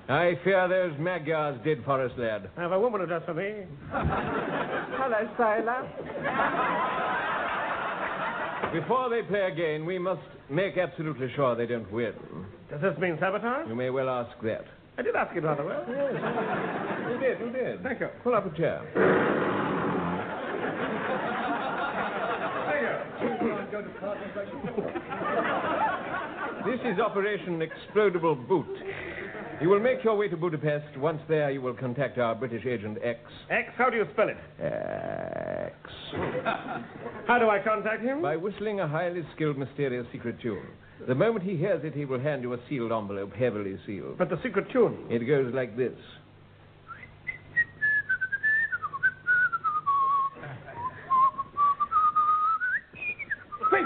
I 0.09 0.37
fear 0.43 0.67
those 0.67 0.99
Magyars 0.99 1.59
did 1.63 1.83
for 1.85 2.03
us, 2.03 2.11
lad. 2.17 2.49
I 2.57 2.61
have 2.61 2.73
a 2.73 2.79
woman 2.79 3.01
who 3.01 3.07
does 3.07 3.23
for 3.25 3.33
me. 3.33 3.63
Hello, 3.89 5.27
sailor. 5.37 5.87
Before 8.73 9.09
they 9.09 9.21
play 9.23 9.41
again, 9.51 9.85
we 9.85 9.97
must 9.97 10.21
make 10.49 10.77
absolutely 10.77 11.31
sure 11.35 11.55
they 11.55 11.65
don't 11.65 11.89
win. 11.91 12.13
Does 12.69 12.81
this 12.81 12.97
mean 12.99 13.17
sabotage? 13.19 13.67
You 13.67 13.75
may 13.75 13.89
well 13.89 14.09
ask 14.09 14.31
that. 14.43 14.65
I 14.97 15.01
did 15.01 15.15
ask 15.15 15.35
it 15.35 15.43
rather 15.43 15.65
well. 15.65 15.83
You 15.87 17.19
did, 17.19 17.39
you 17.39 17.51
did. 17.51 17.81
Thank 17.83 17.99
you. 17.99 18.09
Pull 18.23 18.35
up 18.35 18.45
a 18.45 18.57
chair. 18.57 18.79
Uh, 18.95 19.89
Thank 22.69 24.53
you. 24.53 24.83
this 26.65 26.79
is 26.93 26.99
Operation 26.99 27.61
Explodable 27.61 28.47
Boot. 28.47 28.67
You 29.61 29.69
will 29.69 29.79
make 29.79 30.03
your 30.03 30.15
way 30.17 30.27
to 30.27 30.37
Budapest. 30.37 30.97
Once 30.97 31.21
there, 31.27 31.49
you 31.51 31.61
will 31.61 31.73
contact 31.73 32.17
our 32.17 32.35
British 32.35 32.65
agent 32.65 32.97
X. 33.03 33.19
X, 33.49 33.69
how 33.77 33.89
do 33.89 33.97
you 33.97 34.05
spell 34.13 34.29
it? 34.29 34.37
X. 34.61 35.75
How 37.25 37.39
do 37.39 37.49
I 37.49 37.59
contact 37.63 38.03
him? 38.03 38.21
By 38.21 38.35
whistling 38.35 38.81
a 38.81 38.87
highly 38.87 39.23
skilled, 39.33 39.57
mysterious 39.57 40.05
secret 40.11 40.41
tune. 40.41 40.67
The 41.07 41.15
moment 41.15 41.43
he 41.43 41.57
hears 41.57 41.83
it, 41.83 41.93
he 41.93 42.05
will 42.05 42.19
hand 42.19 42.43
you 42.43 42.53
a 42.53 42.57
sealed 42.69 42.91
envelope, 42.91 43.33
heavily 43.33 43.77
sealed. 43.85 44.17
But 44.17 44.29
the 44.29 44.39
secret 44.41 44.71
tune. 44.71 44.97
It 45.09 45.19
goes 45.27 45.53
like 45.53 45.75
this. 45.75 45.93
Wait! 53.71 53.85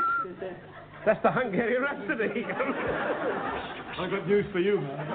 That's 1.05 1.21
the 1.23 1.31
Hungarian 1.31 1.81
Rhapsody. 1.81 2.43
I've 3.99 4.11
got 4.11 4.27
news 4.27 4.45
for 4.51 4.59
you, 4.59 4.79
man. 4.81 5.07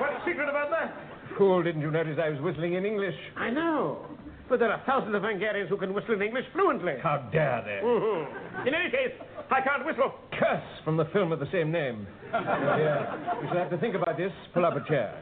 What's 0.00 0.24
secret 0.26 0.48
about 0.48 0.70
that? 0.70 0.94
Fool, 1.38 1.62
didn't 1.62 1.82
you 1.82 1.90
notice 1.90 2.18
I 2.22 2.30
was 2.30 2.40
whistling 2.40 2.74
in 2.74 2.84
English? 2.84 3.14
I 3.36 3.50
know. 3.50 4.06
But 4.48 4.58
there 4.58 4.72
are 4.72 4.82
thousands 4.84 5.14
of 5.14 5.22
Hungarians 5.22 5.70
who 5.70 5.76
can 5.76 5.94
whistle 5.94 6.14
in 6.14 6.22
English 6.22 6.44
fluently. 6.52 6.94
How 7.00 7.18
dare 7.30 7.62
they? 7.64 7.86
Mhm. 7.86 8.66
In 8.66 8.74
any 8.74 8.90
case, 8.90 9.12
I 9.50 9.60
can't 9.60 9.84
whistle. 9.84 10.12
Curse 10.38 10.62
from 10.84 10.96
the 10.96 11.06
film 11.06 11.32
of 11.32 11.40
the 11.40 11.48
same 11.52 11.70
name. 11.72 12.06
Oh, 12.32 12.38
dear. 12.76 13.38
We 13.42 13.48
shall 13.48 13.56
have 13.56 13.70
to 13.70 13.78
think 13.78 13.96
about 13.96 14.16
this. 14.16 14.30
Pull 14.54 14.64
up 14.64 14.76
a 14.76 14.86
chair. 14.86 15.20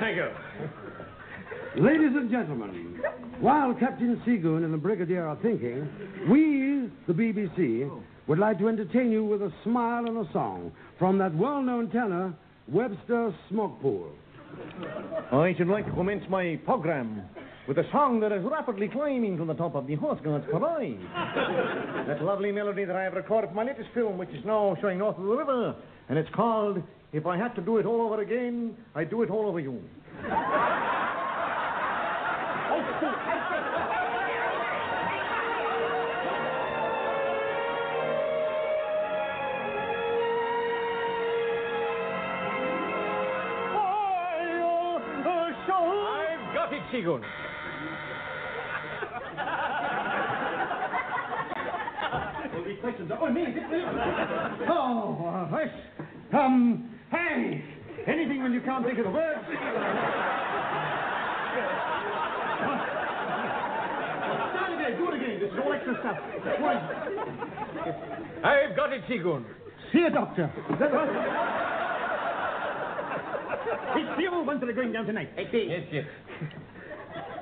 Thank 0.00 0.16
you. 0.16 0.28
Ladies 1.76 2.10
and 2.16 2.28
gentlemen, 2.28 3.00
while 3.40 3.72
Captain 3.74 4.20
Seagoon 4.26 4.64
and 4.64 4.74
the 4.74 4.78
Brigadier 4.78 5.24
are 5.26 5.38
thinking, 5.42 5.88
we, 6.28 6.90
the 7.06 7.12
BBC, 7.12 7.88
would 8.26 8.38
like 8.40 8.58
to 8.58 8.68
entertain 8.68 9.12
you 9.12 9.24
with 9.24 9.42
a 9.42 9.52
smile 9.62 10.06
and 10.06 10.26
a 10.26 10.32
song 10.32 10.72
from 10.98 11.18
that 11.18 11.34
well-known 11.36 11.90
tenor, 11.90 12.34
Webster 12.68 13.32
Smokepool. 13.52 14.10
I 15.32 15.54
should 15.56 15.68
like 15.68 15.86
to 15.86 15.92
commence 15.92 16.24
my 16.28 16.58
program 16.64 17.22
with 17.66 17.78
a 17.78 17.90
song 17.90 18.20
that 18.20 18.32
is 18.32 18.44
rapidly 18.44 18.88
climbing 18.88 19.38
to 19.38 19.44
the 19.44 19.54
top 19.54 19.74
of 19.74 19.86
the 19.86 19.94
Horse 19.94 20.20
Guards 20.22 20.44
Parade. 20.50 21.00
that 22.06 22.22
lovely 22.22 22.52
melody 22.52 22.84
that 22.84 22.94
I 22.94 23.02
have 23.02 23.14
recorded 23.14 23.48
for 23.48 23.54
my 23.54 23.64
latest 23.64 23.88
film, 23.94 24.18
which 24.18 24.28
is 24.30 24.44
now 24.44 24.76
showing 24.80 24.98
north 24.98 25.16
of 25.16 25.24
the 25.24 25.30
river, 25.30 25.74
and 26.08 26.18
it's 26.18 26.28
called 26.34 26.82
If 27.12 27.26
I 27.26 27.36
Had 27.38 27.54
to 27.54 27.62
Do 27.62 27.78
It 27.78 27.86
All 27.86 28.02
Over 28.02 28.20
Again, 28.20 28.76
I'd 28.94 29.10
Do 29.10 29.22
It 29.22 29.30
All 29.30 29.46
Over 29.46 29.60
You. 29.60 29.80
Uh, 30.24 30.28
uh, 30.28 30.74
I've 32.70 33.02
got 46.54 46.72
it, 46.72 47.53
Seagoon. 52.82 53.10
Oh, 53.20 53.30
me? 53.30 53.44
Oh, 54.68 55.48
uh, 55.52 55.58
yes. 55.58 55.68
Um, 56.32 56.90
hey, 57.10 57.62
anything 58.06 58.42
when 58.42 58.52
you 58.52 58.60
can't 58.60 58.84
think 58.84 58.98
of 58.98 59.04
the 59.04 59.10
words. 59.10 59.40
Start 64.50 64.72
again, 64.72 64.96
do 64.98 65.08
it 65.08 65.14
again. 65.14 65.40
This 65.40 65.50
is 65.52 65.58
all 65.64 65.72
extra 65.72 65.94
stuff. 66.00 66.18
One. 66.60 66.76
I've 68.44 68.74
got 68.76 68.92
it, 68.92 69.02
Seagoon. 69.08 69.44
See 69.92 70.02
a 70.02 70.10
doctor. 70.10 70.50
Is 70.70 70.78
that 70.80 70.92
right? 70.92 71.10
it's 73.96 74.16
the 74.18 74.26
old 74.26 74.46
ones 74.46 74.60
that 74.60 74.68
are 74.68 74.72
going 74.72 74.92
down 74.92 75.06
tonight. 75.06 75.30
I 75.36 75.44
see. 75.50 75.66
Yes, 75.68 75.86
yes. 75.92 76.04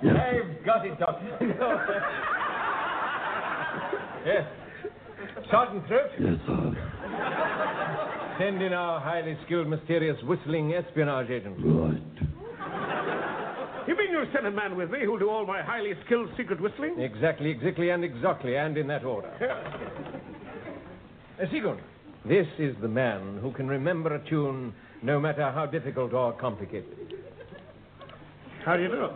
I've 0.03 0.65
got 0.65 0.87
it, 0.87 0.99
Doctor. 0.99 1.27
yes. 4.27 4.47
Sergeant 5.53 5.87
Throat? 5.87 6.11
Yes, 6.19 6.39
sir. 6.47 6.75
Send 8.39 8.63
in 8.63 8.73
our 8.73 8.99
highly 9.01 9.37
skilled, 9.45 9.69
mysterious, 9.69 10.17
whistling 10.25 10.73
espionage 10.73 11.29
agent. 11.29 11.57
Right. 11.59 12.01
You 13.87 13.95
mean 13.97 14.11
you'll 14.13 14.31
send 14.33 14.47
a 14.47 14.51
man 14.51 14.77
with 14.77 14.91
me 14.91 15.01
who'll 15.05 15.19
do 15.19 15.29
all 15.29 15.45
my 15.45 15.61
highly 15.61 15.93
skilled 16.07 16.31
secret 16.39 16.59
whistling? 16.59 16.99
Exactly, 16.99 17.51
exactly, 17.51 17.91
and 17.91 18.03
exactly, 18.03 18.57
and 18.57 18.79
in 18.79 18.87
that 18.87 19.05
order. 19.05 19.29
Uh, 21.39 21.45
Seagoon, 21.53 21.79
This 22.25 22.47
is 22.59 22.75
the 22.81 22.89
man 22.89 23.39
who 23.43 23.53
can 23.53 23.69
remember 23.69 24.15
a 24.15 24.29
tune 24.31 24.73
no 25.03 25.21
matter 25.21 25.51
how 25.51 25.67
difficult 25.67 26.15
or 26.15 26.33
complicated. 26.33 27.13
How 28.65 28.77
do 28.77 28.83
you 28.85 28.89
do? 28.89 29.09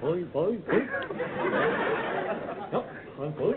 Boy, 0.00 0.24
boy, 0.24 0.56
boy. 0.56 2.17
I'm 3.20 3.32
boy. 3.32 3.54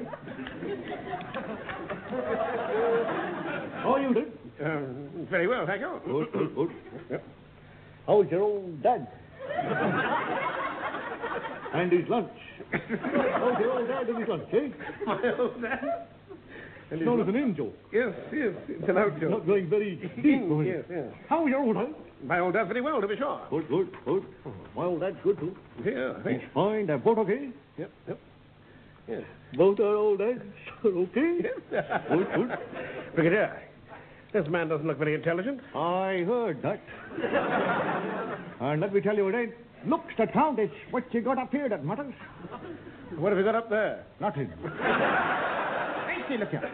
How 3.84 3.94
are 3.94 4.02
you 4.02 4.14
doing? 4.14 4.32
Um, 4.64 5.28
very 5.30 5.48
well, 5.48 5.66
thank 5.68 5.82
you. 5.82 6.02
Good, 6.06 6.32
good, 6.34 6.56
good. 6.56 6.70
Yep. 7.12 7.24
How's 8.08 8.26
your 8.32 8.42
old 8.42 8.82
dad? 8.82 9.08
and 11.74 11.92
his 11.92 12.08
lunch. 12.10 12.30
How's 12.72 13.60
your 13.60 13.72
old 13.72 13.88
dad 13.88 14.10
and 14.10 14.18
his 14.20 14.28
lunch, 14.28 14.44
eh? 14.54 14.70
My 15.06 15.32
old 15.38 15.62
dad? 15.62 16.08
It's 16.90 17.04
known 17.06 17.22
as 17.22 17.28
an 17.28 17.36
in 17.36 17.56
joke. 17.56 17.76
Yes, 17.94 18.14
yes, 18.34 18.54
it's 18.68 18.90
an 18.90 18.98
out 18.98 19.20
joke. 19.20 19.30
Not 19.30 19.46
going 19.48 19.70
very 19.70 19.96
deep. 20.16 20.24
yes, 20.66 20.84
yes. 20.90 21.06
How's 21.30 21.48
your 21.50 21.60
old 21.62 21.76
dad? 21.76 21.94
My 22.26 22.40
old 22.40 22.54
dad's 22.54 22.68
very 22.68 22.82
well, 22.82 23.00
to 23.00 23.08
be 23.08 23.16
sure. 23.16 23.40
Good, 23.50 23.68
good, 23.70 23.90
good. 24.06 24.26
My 24.76 24.86
old 24.86 25.00
dad's 25.02 25.18
good 25.24 25.38
too. 25.40 25.56
Yeah, 25.86 26.14
I 26.20 26.24
think. 26.24 26.42
He's 26.42 26.50
fine. 26.54 26.88
They're 26.88 26.98
both 26.98 27.20
okay. 27.20 27.50
Yep, 27.78 27.92
yep. 28.08 28.20
Yes. 29.08 29.24
Both 29.58 29.80
are 29.80 29.96
old 29.96 30.22
are 30.22 30.42
okay. 30.86 31.40
good, 31.72 32.28
good. 32.36 32.58
Brigadier, 33.16 33.62
this 34.34 34.48
man 34.48 34.70
doesn't 34.70 34.88
look 34.88 34.98
very 34.98 35.16
intelligent. 35.16 35.60
I 35.76 36.24
heard 36.26 36.62
that. 36.62 36.80
and 38.62 38.80
let 38.80 38.94
me 38.94 39.02
tell 39.02 39.16
you, 39.16 39.28
it 39.28 39.36
ain't 39.36 39.54
looks 39.86 40.14
that 40.18 40.34
count. 40.34 40.60
It's 40.60 40.74
what 40.92 41.04
you 41.14 41.22
got 41.22 41.38
up 41.38 41.52
here 41.52 41.68
that 41.68 41.84
matters. 41.84 42.14
What 43.18 43.32
have 43.32 43.38
you 43.38 43.44
got 43.44 43.56
up 43.56 43.70
there? 43.70 44.06
Nothing. 44.22 44.48
hey, 44.48 46.18
see, 46.30 46.38
look 46.38 46.50
here. 46.50 46.72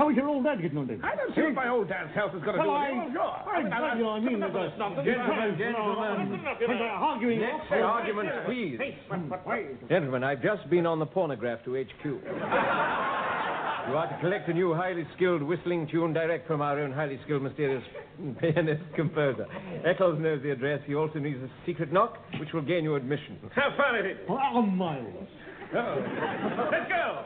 How's 0.00 0.16
your 0.16 0.28
old 0.28 0.44
dad 0.44 0.62
getting 0.62 0.78
on 0.78 0.86
then? 0.86 1.04
I 1.04 1.14
don't 1.14 1.28
see 1.36 1.42
what 1.42 1.52
my 1.60 1.68
old 1.68 1.86
dad's 1.92 2.08
health 2.14 2.32
has 2.32 2.40
got 2.42 2.52
to 2.52 2.58
Well, 2.64 2.72
do 2.72 2.72
with 2.72 2.80
I, 2.80 2.88
it. 2.88 2.96
Oh, 2.96 3.12
sure. 3.12 3.36
I, 3.52 3.92
I, 3.92 3.94
you 3.96 4.02
know, 4.02 4.10
I 4.16 4.20
mean, 4.20 4.40
That's 4.40 4.52
there's 4.54 4.72
a 4.72 4.78
nonsense. 4.80 5.04
gentlemen, 5.04 5.58
gentlemen. 5.60 6.40
when 6.40 6.78
they're 6.80 6.88
arguing. 6.88 7.40
Next 7.44 7.68
also- 7.68 7.84
argument, 7.84 8.28
please. 8.46 8.78
Hey, 8.80 8.96
but, 9.10 9.28
but 9.28 9.46
why? 9.46 9.66
Gentlemen, 9.90 10.24
I've 10.24 10.40
just 10.40 10.70
been 10.70 10.86
on 10.86 11.00
the 11.00 11.06
pornograph 11.06 11.62
to 11.68 11.76
HQ. 11.76 12.00
You 12.04 13.96
are 13.96 14.08
to 14.08 14.16
collect 14.22 14.48
a 14.48 14.54
new 14.54 14.72
highly 14.72 15.04
skilled 15.16 15.42
whistling 15.42 15.86
tune 15.92 16.14
direct 16.14 16.46
from 16.46 16.62
our 16.62 16.80
own 16.80 16.92
highly 16.92 17.20
skilled, 17.24 17.42
mysterious 17.42 17.84
pianist 18.40 18.82
composer. 18.96 19.44
Eccles 19.84 20.18
knows 20.18 20.40
the 20.42 20.50
address. 20.52 20.80
He 20.86 20.94
also 20.94 21.18
needs 21.18 21.42
a 21.42 21.50
secret 21.66 21.92
knock, 21.92 22.16
which 22.40 22.54
will 22.54 22.62
gain 22.62 22.84
you 22.84 22.94
admission. 22.94 23.36
Have 23.54 23.72
fun 23.76 23.96
at 23.96 24.06
it. 24.06 24.24
Oh, 24.30 24.62
miles. 24.62 25.28
Oh. 25.76 26.68
Let's 26.72 26.88
go. 26.88 27.24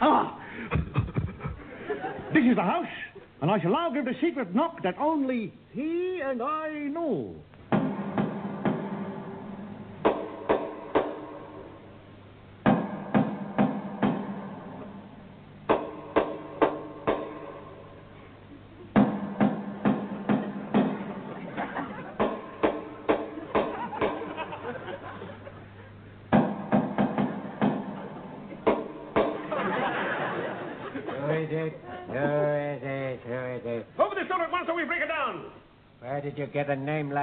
Ah! 0.00 0.34
this 2.32 2.44
is 2.44 2.56
the 2.56 2.62
house, 2.62 2.86
and 3.40 3.50
I 3.50 3.60
shall 3.60 3.72
now 3.72 3.90
give 3.90 4.04
the 4.04 4.14
secret 4.20 4.54
knock 4.54 4.82
that 4.82 4.96
only 4.98 5.52
he 5.72 6.20
and 6.24 6.42
I 6.42 6.70
know. 6.90 7.34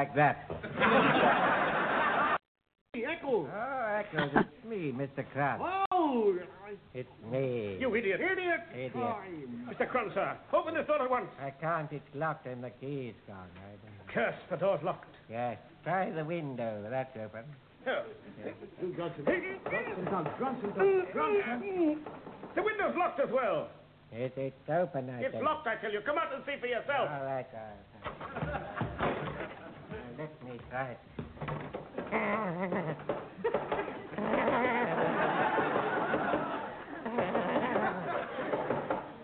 Like 0.05 0.15
that? 0.15 0.47
Echo. 2.95 3.47
Oh, 3.53 3.99
Eccles, 3.99 4.31
it's 4.35 4.65
me, 4.69 4.91
Mr. 4.95 5.25
Krantz. 5.33 5.63
Oh, 5.91 6.35
It's 6.93 7.09
me. 7.29 7.77
You 7.79 7.93
idiot. 7.95 8.21
idiot. 8.21 8.61
Idiot. 8.73 8.93
Mr. 9.69 9.89
Crun, 9.89 10.11
sir. 10.13 10.37
Open 10.53 10.73
this 10.75 10.87
door 10.87 11.01
at 11.01 11.09
once. 11.09 11.27
I 11.41 11.49
can't. 11.51 11.91
It's 11.91 12.07
locked 12.15 12.47
and 12.47 12.63
the 12.63 12.69
key's 12.81 13.13
gone. 13.27 13.47
I. 13.57 14.11
Curse, 14.13 14.35
the 14.49 14.55
door's 14.57 14.81
locked. 14.83 15.13
Yes. 15.29 15.57
Try 15.83 16.09
the 16.11 16.23
window. 16.23 16.85
That's 16.89 17.15
open. 17.17 17.43
Here. 17.83 18.03
You 18.81 18.93
got 18.93 19.11
some. 19.17 19.25
Grunson, 19.25 20.05
Tom, 20.09 20.27
Grunson, 20.39 21.97
The 22.55 22.61
window's 22.63 22.95
locked 22.97 23.19
as 23.19 23.29
well. 23.31 23.67
It, 24.11 24.33
it's 24.37 24.69
open, 24.69 25.09
I 25.09 25.19
It's 25.21 25.33
think. 25.33 25.43
locked, 25.43 25.67
I 25.67 25.75
tell 25.75 25.91
you. 25.91 25.99
Come 26.05 26.17
out 26.17 26.33
and 26.33 26.43
see 26.45 26.55
for 26.61 26.67
yourself. 26.67 27.09
All 27.11 27.25
right, 27.25 27.45
all 27.53 27.59
right. 27.59 28.91
Now, 30.55 30.61
me 30.61 30.61
try 30.69 30.91
it. 30.91 30.99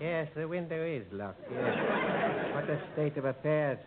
yes, 0.02 0.28
the 0.36 0.48
window 0.48 0.84
is 0.86 1.04
locked. 1.12 1.42
Yes. 1.52 1.76
What 2.54 2.70
a 2.70 2.82
state 2.94 3.18
of 3.18 3.26
affairs. 3.26 3.80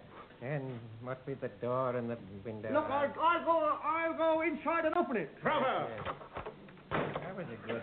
And 0.42 0.78
what 1.02 1.22
with 1.26 1.40
the 1.40 1.48
door 1.62 1.96
and 1.96 2.10
the 2.10 2.18
window? 2.44 2.70
Look, 2.72 2.84
I'll, 2.84 3.12
I'll 3.20 3.44
go. 3.44 3.78
I'll 3.82 4.16
go 4.16 4.42
inside 4.42 4.84
and 4.84 4.94
open 4.96 5.16
it. 5.16 5.30
Bravo. 5.42 5.88
That 6.90 7.36
was 7.36 7.46
a 7.52 7.66
good. 7.66 7.82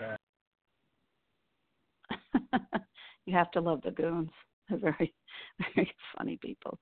Uh, 2.51 2.57
you 3.25 3.33
have 3.35 3.49
to 3.51 3.61
love 3.61 3.81
the 3.83 3.91
goons. 3.91 4.29
They're 4.69 4.77
very, 4.79 5.13
very 5.75 5.93
funny 6.15 6.37
people. 6.41 6.77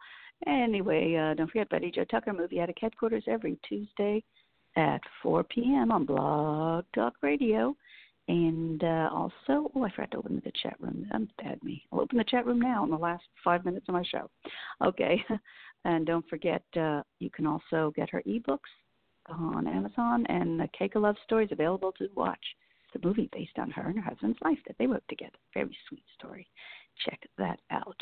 Anyway, 0.47 1.15
uh, 1.15 1.33
don't 1.33 1.47
forget 1.47 1.69
Betty 1.69 1.91
Jo 1.91 2.05
Tucker 2.05 2.33
Movie 2.33 2.59
Addict 2.59 2.79
Headquarters 2.81 3.23
every 3.27 3.57
Tuesday 3.67 4.23
at 4.75 5.01
4 5.21 5.43
p.m. 5.43 5.91
on 5.91 6.05
Blog 6.05 6.85
Talk 6.93 7.13
Radio. 7.21 7.75
And 8.27 8.83
uh, 8.83 9.09
also, 9.11 9.71
oh, 9.75 9.83
I 9.83 9.89
forgot 9.89 10.11
to 10.11 10.17
open 10.17 10.41
the 10.45 10.51
chat 10.61 10.75
room. 10.79 11.07
I'm 11.11 11.27
bad 11.43 11.61
me. 11.63 11.83
I'll 11.91 12.01
open 12.01 12.19
the 12.19 12.23
chat 12.23 12.45
room 12.45 12.61
now 12.61 12.83
in 12.83 12.91
the 12.91 12.97
last 12.97 13.23
five 13.43 13.65
minutes 13.65 13.87
of 13.89 13.93
my 13.93 14.03
show. 14.03 14.29
Okay. 14.83 15.23
And 15.85 16.05
don't 16.05 16.27
forget, 16.27 16.63
uh, 16.75 17.03
you 17.19 17.29
can 17.29 17.47
also 17.47 17.93
get 17.95 18.09
her 18.09 18.21
ebooks 18.27 18.59
on 19.29 19.67
Amazon 19.67 20.25
and 20.27 20.59
the 20.59 20.67
Cake 20.77 20.95
of 20.95 21.03
Love 21.03 21.15
Stories 21.23 21.49
available 21.51 21.93
to 21.93 22.09
watch. 22.15 22.43
It's 22.93 23.01
a 23.01 23.07
movie 23.07 23.29
based 23.31 23.57
on 23.57 23.71
her 23.71 23.83
and 23.83 23.97
her 23.99 24.09
husband's 24.09 24.39
life 24.43 24.57
that 24.67 24.75
they 24.77 24.87
wrote 24.87 25.03
together. 25.07 25.37
Very 25.53 25.75
sweet 25.87 26.03
story. 26.17 26.47
Check 27.05 27.19
that 27.37 27.59
out. 27.71 27.95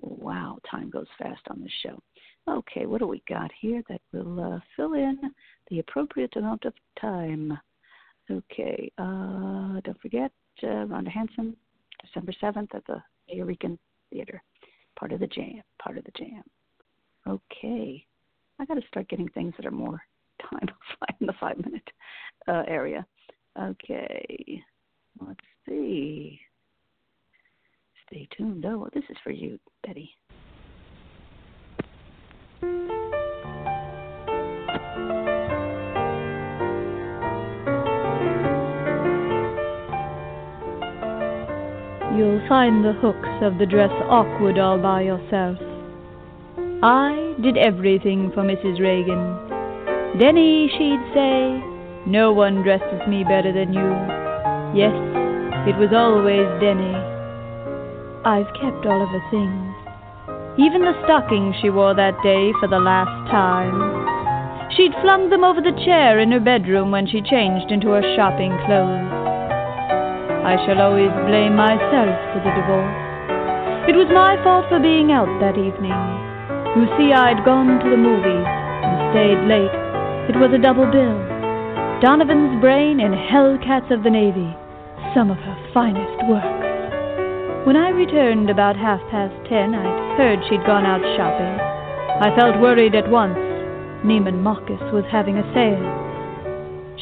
Wow, 0.00 0.58
time 0.70 0.90
goes 0.90 1.06
fast 1.18 1.42
on 1.50 1.60
this 1.60 1.72
show. 1.82 1.98
Okay, 2.48 2.86
what 2.86 3.00
do 3.00 3.06
we 3.06 3.22
got 3.28 3.50
here 3.60 3.82
that 3.88 4.00
will 4.12 4.54
uh, 4.54 4.60
fill 4.74 4.94
in 4.94 5.18
the 5.68 5.78
appropriate 5.80 6.34
amount 6.36 6.64
of 6.64 6.72
time? 7.00 7.58
Okay, 8.30 8.90
uh, 8.98 9.80
don't 9.84 10.00
forget 10.00 10.32
uh, 10.62 10.86
Rhonda 10.86 11.08
Hansome, 11.08 11.54
December 12.04 12.32
7th 12.42 12.74
at 12.74 12.86
the 12.86 13.02
Eureka 13.28 13.76
Theater. 14.10 14.42
Part 14.98 15.12
of 15.12 15.20
the 15.20 15.26
jam, 15.26 15.62
part 15.82 15.98
of 15.98 16.04
the 16.04 16.12
jam. 16.16 16.42
Okay, 17.28 18.04
I 18.58 18.64
got 18.64 18.74
to 18.74 18.86
start 18.88 19.08
getting 19.08 19.28
things 19.28 19.54
that 19.56 19.66
are 19.66 19.70
more 19.70 20.02
time 20.50 20.68
in 21.20 21.26
the 21.26 21.34
five 21.40 21.58
minute 21.58 21.88
uh, 22.48 22.62
area. 22.66 23.06
Okay, 23.60 24.62
let's 25.20 25.40
see. 25.68 26.40
Stay 28.12 28.26
tuned. 28.36 28.66
Oh, 28.66 28.88
this 28.92 29.04
is 29.08 29.16
for 29.22 29.30
you, 29.30 29.56
Betty. 29.86 30.16
You'll 42.16 42.42
find 42.48 42.84
the 42.84 42.94
hooks 43.00 43.28
of 43.42 43.58
the 43.58 43.66
dress 43.66 43.92
awkward 44.08 44.58
all 44.58 44.78
by 44.78 45.02
yourself. 45.02 45.56
I 46.82 47.36
did 47.40 47.56
everything 47.56 48.32
for 48.34 48.42
Mrs. 48.42 48.80
Reagan. 48.80 50.18
Denny, 50.18 50.68
she'd 50.76 51.14
say, 51.14 51.62
no 52.08 52.32
one 52.32 52.64
dresses 52.64 53.06
me 53.06 53.22
better 53.22 53.52
than 53.52 53.72
you. 53.72 53.88
Yes, 54.76 54.94
it 55.68 55.78
was 55.78 55.90
always 55.94 56.48
Denny. 56.60 57.09
I've 58.20 58.52
kept 58.52 58.84
all 58.84 59.00
of 59.00 59.08
her 59.08 59.24
things, 59.32 59.72
even 60.60 60.84
the 60.84 60.92
stockings 61.08 61.56
she 61.56 61.72
wore 61.72 61.96
that 61.96 62.20
day 62.20 62.52
for 62.60 62.68
the 62.68 62.76
last 62.76 63.16
time. 63.32 63.72
She'd 64.76 64.92
flung 65.00 65.32
them 65.32 65.40
over 65.40 65.64
the 65.64 65.72
chair 65.88 66.20
in 66.20 66.28
her 66.36 66.40
bedroom 66.40 66.92
when 66.92 67.08
she 67.08 67.24
changed 67.24 67.72
into 67.72 67.96
her 67.96 68.04
shopping 68.12 68.52
clothes. 68.68 69.08
I 70.44 70.60
shall 70.68 70.84
always 70.84 71.08
blame 71.24 71.56
myself 71.56 72.12
for 72.36 72.44
the 72.44 72.52
divorce. 72.60 73.00
It 73.88 73.96
was 73.96 74.12
my 74.12 74.36
fault 74.44 74.68
for 74.68 74.76
being 74.84 75.08
out 75.16 75.32
that 75.40 75.56
evening. 75.56 75.96
You 76.76 76.92
see, 77.00 77.16
I'd 77.16 77.40
gone 77.48 77.80
to 77.80 77.88
the 77.88 77.96
movies 77.96 78.44
and 78.44 79.16
stayed 79.16 79.48
late. 79.48 79.72
It 80.28 80.36
was 80.36 80.52
a 80.52 80.60
double 80.60 80.84
bill. 80.92 81.16
Donovan's 82.04 82.60
Brain 82.60 83.00
and 83.00 83.16
Hellcats 83.16 83.88
of 83.88 84.04
the 84.04 84.12
Navy. 84.12 84.52
some 85.14 85.30
of 85.30 85.38
her 85.38 85.56
finest 85.72 86.20
works. 86.28 86.59
When 87.68 87.76
I 87.76 87.92
returned 87.92 88.48
about 88.48 88.72
half 88.72 89.04
past 89.12 89.36
ten, 89.44 89.76
I'd 89.76 90.16
heard 90.16 90.40
she'd 90.48 90.64
gone 90.64 90.88
out 90.88 91.04
shopping. 91.12 91.60
I 92.24 92.32
felt 92.32 92.56
worried 92.56 92.96
at 92.96 93.12
once. 93.12 93.36
Neiman 94.00 94.40
Marcus 94.40 94.80
was 94.96 95.04
having 95.12 95.36
a 95.36 95.44
sale. 95.52 95.84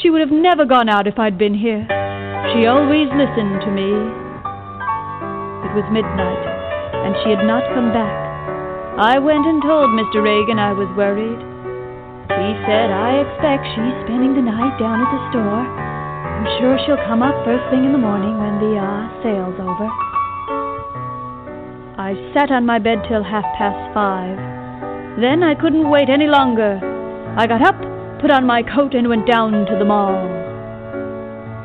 She 0.03 0.11
would 0.11 0.19
have 0.19 0.35
never 0.35 0.67
gone 0.67 0.91
out 0.91 1.07
if 1.07 1.15
I'd 1.15 1.39
been 1.39 1.55
here. 1.55 1.87
She 2.51 2.67
always 2.67 3.07
listened 3.15 3.63
to 3.63 3.71
me. 3.71 3.87
It 5.63 5.73
was 5.79 5.87
midnight, 5.95 6.43
and 7.07 7.15
she 7.23 7.31
had 7.31 7.47
not 7.47 7.63
come 7.71 7.95
back. 7.95 8.19
I 8.99 9.23
went 9.23 9.47
and 9.47 9.63
told 9.63 9.95
Mr. 9.95 10.19
Reagan 10.19 10.59
I 10.59 10.75
was 10.75 10.91
worried. 10.99 11.39
He 12.35 12.51
said, 12.67 12.91
I 12.91 13.23
expect 13.23 13.63
she's 13.79 13.95
spending 14.11 14.35
the 14.35 14.43
night 14.43 14.75
down 14.83 15.07
at 15.07 15.11
the 15.15 15.23
store. 15.31 15.63
I'm 15.63 16.51
sure 16.59 16.83
she'll 16.83 17.07
come 17.07 17.23
up 17.23 17.39
first 17.47 17.63
thing 17.71 17.87
in 17.87 17.95
the 17.95 18.03
morning 18.03 18.35
when 18.43 18.59
the 18.59 18.75
uh, 18.75 19.07
sale's 19.23 19.55
over. 19.63 20.08
I 22.09 22.17
sat 22.33 22.49
on 22.49 22.65
my 22.65 22.81
bed 22.81 23.05
till 23.05 23.21
half 23.21 23.45
past 23.61 23.77
five. 23.93 24.33
Then 25.21 25.45
I 25.45 25.53
couldn't 25.53 25.93
wait 25.93 26.09
any 26.09 26.25
longer. 26.25 26.81
I 27.37 27.45
got 27.45 27.61
up, 27.61 27.77
put 28.17 28.33
on 28.33 28.49
my 28.49 28.65
coat, 28.65 28.97
and 28.97 29.13
went 29.13 29.29
down 29.29 29.53
to 29.69 29.77
the 29.77 29.85
mall. 29.85 30.17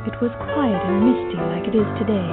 It 0.03 0.19
was 0.19 0.35
quiet 0.51 0.83
and 0.83 0.99
misty 0.99 1.39
like 1.47 1.63
it 1.63 1.79
is 1.79 1.87
today. 1.95 2.27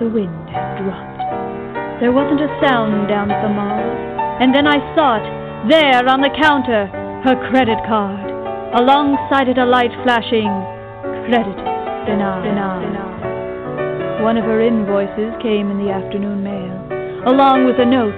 The 0.00 0.08
wind 0.08 0.48
had 0.48 0.80
dropped. 0.80 2.00
There 2.00 2.16
wasn't 2.16 2.40
a 2.40 2.48
sound 2.64 3.12
down 3.12 3.28
at 3.28 3.44
the 3.44 3.52
mall. 3.52 3.76
And 4.40 4.56
then 4.56 4.64
I 4.64 4.80
saw 4.96 5.20
it, 5.20 5.28
there 5.68 6.08
on 6.08 6.24
the 6.24 6.32
counter, 6.32 6.88
her 7.28 7.36
credit 7.52 7.84
card. 7.84 8.24
Alongside 8.72 9.52
it 9.52 9.60
a 9.60 9.68
light 9.68 9.92
flashing, 10.00 10.48
credit 11.28 11.60
denied. 12.08 12.48
denied. 12.48 13.08
One 14.24 14.38
of 14.40 14.48
her 14.48 14.64
invoices 14.64 15.36
came 15.44 15.70
in 15.70 15.76
the 15.76 15.92
afternoon 15.92 16.42
mail, 16.42 16.77
along 17.28 17.68
with 17.68 17.76
a 17.76 17.84
note, 17.84 18.16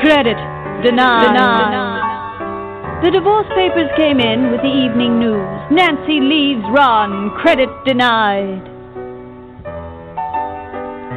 credit 0.00 0.40
denied. 0.80 1.36
denied. 1.36 3.04
The 3.04 3.12
divorce 3.12 3.46
papers 3.52 3.92
came 3.94 4.18
in 4.18 4.50
with 4.50 4.64
the 4.64 4.72
evening 4.72 5.20
news. 5.20 5.44
Nancy 5.70 6.18
leaves 6.18 6.64
Ron, 6.72 7.36
credit 7.36 7.68
denied. 7.84 8.64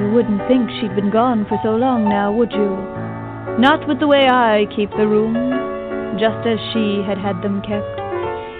You 0.04 0.12
wouldn't 0.12 0.44
think 0.52 0.68
she'd 0.78 0.94
been 0.94 1.10
gone 1.10 1.48
for 1.48 1.56
so 1.64 1.72
long 1.80 2.04
now, 2.04 2.36
would 2.36 2.52
you? 2.52 2.76
Not 3.58 3.88
with 3.88 4.00
the 4.00 4.12
way 4.12 4.28
I 4.28 4.68
keep 4.76 4.92
the 4.92 5.08
rooms, 5.08 6.20
just 6.20 6.44
as 6.44 6.60
she 6.76 7.00
had 7.08 7.18
had 7.18 7.40
them 7.40 7.64
kept. 7.64 7.96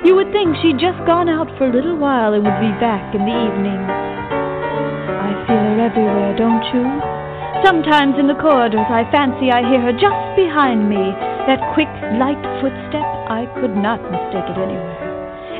You 0.08 0.16
would 0.16 0.32
think 0.32 0.56
she'd 0.64 0.80
just 0.80 0.98
gone 1.04 1.28
out 1.28 1.52
for 1.60 1.68
a 1.68 1.74
little 1.76 2.00
while 2.00 2.34
and 2.34 2.42
would 2.48 2.62
be 2.64 2.72
back 2.80 3.14
in 3.14 3.22
the 3.22 3.36
evening. 3.36 3.82
I 3.84 5.36
feel 5.46 5.60
her 5.60 5.80
everywhere, 5.92 6.34
don't 6.40 6.64
you? 6.72 7.21
Sometimes 7.64 8.18
in 8.18 8.26
the 8.26 8.42
corridors 8.42 8.90
I 8.90 9.06
fancy 9.14 9.54
I 9.54 9.62
hear 9.62 9.82
her 9.86 9.94
just 9.94 10.22
behind 10.34 10.90
me, 10.90 11.14
that 11.46 11.62
quick, 11.78 11.94
light 12.18 12.42
footstep, 12.58 13.06
I 13.30 13.46
could 13.62 13.78
not 13.78 14.02
mistake 14.10 14.50
it 14.50 14.58
anywhere. 14.58 14.98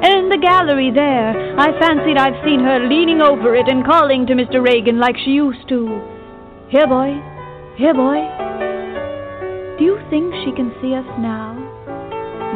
And 0.02 0.18
in 0.18 0.30
the 0.30 0.42
gallery 0.42 0.90
there, 0.90 1.30
I 1.62 1.78
fancied 1.78 2.18
I've 2.18 2.42
seen 2.44 2.66
her 2.66 2.90
leaning 2.90 3.22
over 3.22 3.54
it 3.54 3.70
and 3.70 3.86
calling 3.86 4.26
to 4.26 4.34
Mr. 4.34 4.66
Reagan 4.66 4.98
like 4.98 5.16
she 5.16 5.38
used 5.38 5.70
to. 5.70 6.02
Here, 6.74 6.88
boy. 6.90 7.22
Here, 7.78 7.94
boy. 7.94 8.26
Do 9.78 9.86
you 9.86 10.02
think 10.10 10.34
she 10.42 10.58
can 10.58 10.74
see 10.82 10.98
us 10.98 11.06
now? 11.22 11.54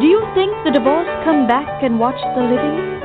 Do 0.02 0.08
you 0.10 0.26
think 0.34 0.58
the 0.66 0.74
divorce 0.74 1.08
come 1.22 1.46
back 1.46 1.86
and 1.86 2.00
watch 2.00 2.18
the 2.34 2.42
living? 2.42 2.98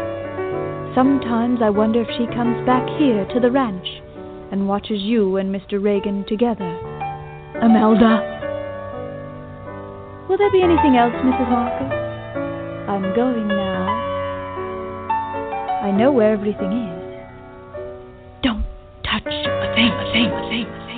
Sometimes 0.97 1.61
I 1.61 1.69
wonder 1.69 2.01
if 2.01 2.09
she 2.17 2.25
comes 2.33 2.65
back 2.65 2.89
here 2.97 3.29
to 3.29 3.41
the 3.41 3.51
ranch 3.53 4.01
and 4.51 4.69
watches 4.69 5.01
you 5.03 5.37
and 5.37 5.55
Mr. 5.55 5.83
Reagan 5.83 6.25
together. 6.29 6.79
Imelda! 7.63 8.39
Will 10.29 10.39
there 10.39 10.53
be 10.53 10.63
anything 10.63 10.97
else, 10.97 11.13
Mrs. 11.13 11.51
Marcos? 11.51 11.93
I'm 12.89 13.15
going 13.15 13.49
now. 13.49 14.11
I 15.83 15.91
know 15.91 16.13
where 16.13 16.33
everything 16.33 16.73
is. 16.73 17.01
Don't 18.43 18.65
touch 19.05 19.27
a 19.27 19.75
thing, 19.75 19.91
a 19.91 20.13
thing, 20.13 20.31
a 20.31 20.49
thing, 20.49 20.67
a 20.67 20.87
thing. 20.87 20.90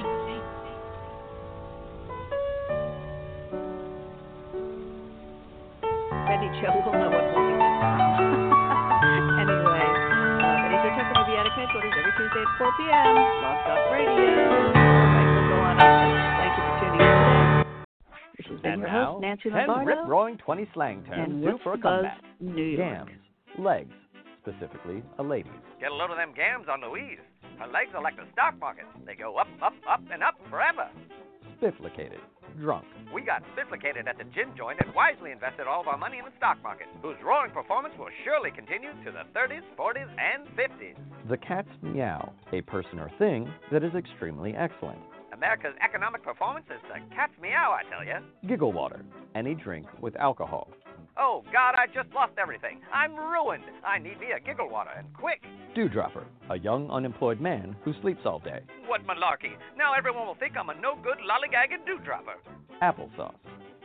Now, 19.51 19.57
host, 19.57 19.67
10 19.67 19.69
Lombardo. 19.69 20.01
rip-roaring 20.03 20.37
20 20.39 20.69
slang 20.75 21.05
terms 21.05 21.33
and 21.33 21.43
due 21.43 21.59
for 21.63 21.75
a 21.75 21.77
the 21.77 21.83
Buzz, 21.83 22.05
comeback. 22.05 22.21
New 22.41 22.65
York. 22.65 23.07
Gams, 23.09 23.11
legs, 23.59 23.95
specifically 24.43 25.03
a 25.19 25.23
lady's. 25.23 25.53
Get 25.81 25.91
a 25.91 25.95
load 25.95 26.11
of 26.11 26.17
them 26.17 26.33
gams 26.35 26.67
on 26.71 26.81
Louise. 26.83 27.19
Her 27.59 27.67
legs 27.67 27.91
are 27.95 28.03
like 28.03 28.17
the 28.17 28.27
stock 28.33 28.59
market. 28.59 28.87
They 29.07 29.15
go 29.15 29.37
up, 29.37 29.49
up, 29.63 29.75
up, 29.89 30.03
and 30.13 30.23
up 30.23 30.35
forever. 30.51 30.89
Spifflicated, 31.61 32.19
drunk. 32.59 32.85
We 33.15 33.23
got 33.23 33.43
spifflicated 33.55 34.09
at 34.09 34.19
the 34.19 34.25
gin 34.25 34.51
joint 34.57 34.81
and 34.85 34.93
wisely 34.95 35.31
invested 35.31 35.67
all 35.69 35.81
of 35.81 35.87
our 35.87 35.99
money 35.99 36.19
in 36.19 36.25
the 36.25 36.33
stock 36.37 36.61
market, 36.63 36.89
whose 37.03 37.17
roaring 37.25 37.53
performance 37.53 37.95
will 37.99 38.09
surely 38.25 38.51
continue 38.51 38.91
to 39.05 39.13
the 39.13 39.23
30s, 39.39 39.63
40s, 39.79 40.09
and 40.19 40.49
50s. 40.57 40.97
The 41.29 41.37
cat's 41.37 41.69
meow, 41.83 42.33
a 42.53 42.63
person 42.63 42.99
or 42.99 43.11
thing 43.19 43.49
that 43.71 43.85
is 43.85 43.95
extremely 43.95 44.57
excellent. 44.57 44.99
America's 45.43 45.75
economic 45.83 46.23
performance 46.23 46.67
is 46.71 46.79
the 46.87 47.01
cat's 47.17 47.33
meow, 47.43 47.75
I 47.75 47.83
tell 47.91 48.07
you. 48.07 48.15
Giggle 48.47 48.71
water, 48.71 49.03
any 49.35 49.57
drink 49.57 49.89
with 50.01 50.15
alcohol. 50.15 50.71
Oh, 51.17 51.43
God, 51.53 51.75
I 51.75 51.89
just 51.93 52.15
lost 52.15 52.35
everything. 52.41 52.79
I'm 52.95 53.17
ruined. 53.17 53.65
I 53.85 53.99
need 53.99 54.21
me 54.21 54.29
a 54.31 54.39
giggle 54.39 54.71
water, 54.71 54.91
and 54.97 55.13
quick. 55.13 55.43
Dewdropper, 55.75 56.27
a 56.49 56.57
young 56.61 56.89
unemployed 56.93 57.41
man 57.41 57.75
who 57.83 57.93
sleeps 58.03 58.21
all 58.25 58.39
day. 58.39 58.61
What 58.87 59.05
malarkey. 59.05 59.59
Now 59.77 59.95
everyone 59.95 60.29
will 60.29 60.37
think 60.37 60.57
I'm 60.57 60.71
a 60.71 60.75
no 60.75 60.95
good 61.03 61.19
lollygagging 61.19 61.85
dewdropper. 61.87 62.39
Applesauce, 62.81 63.35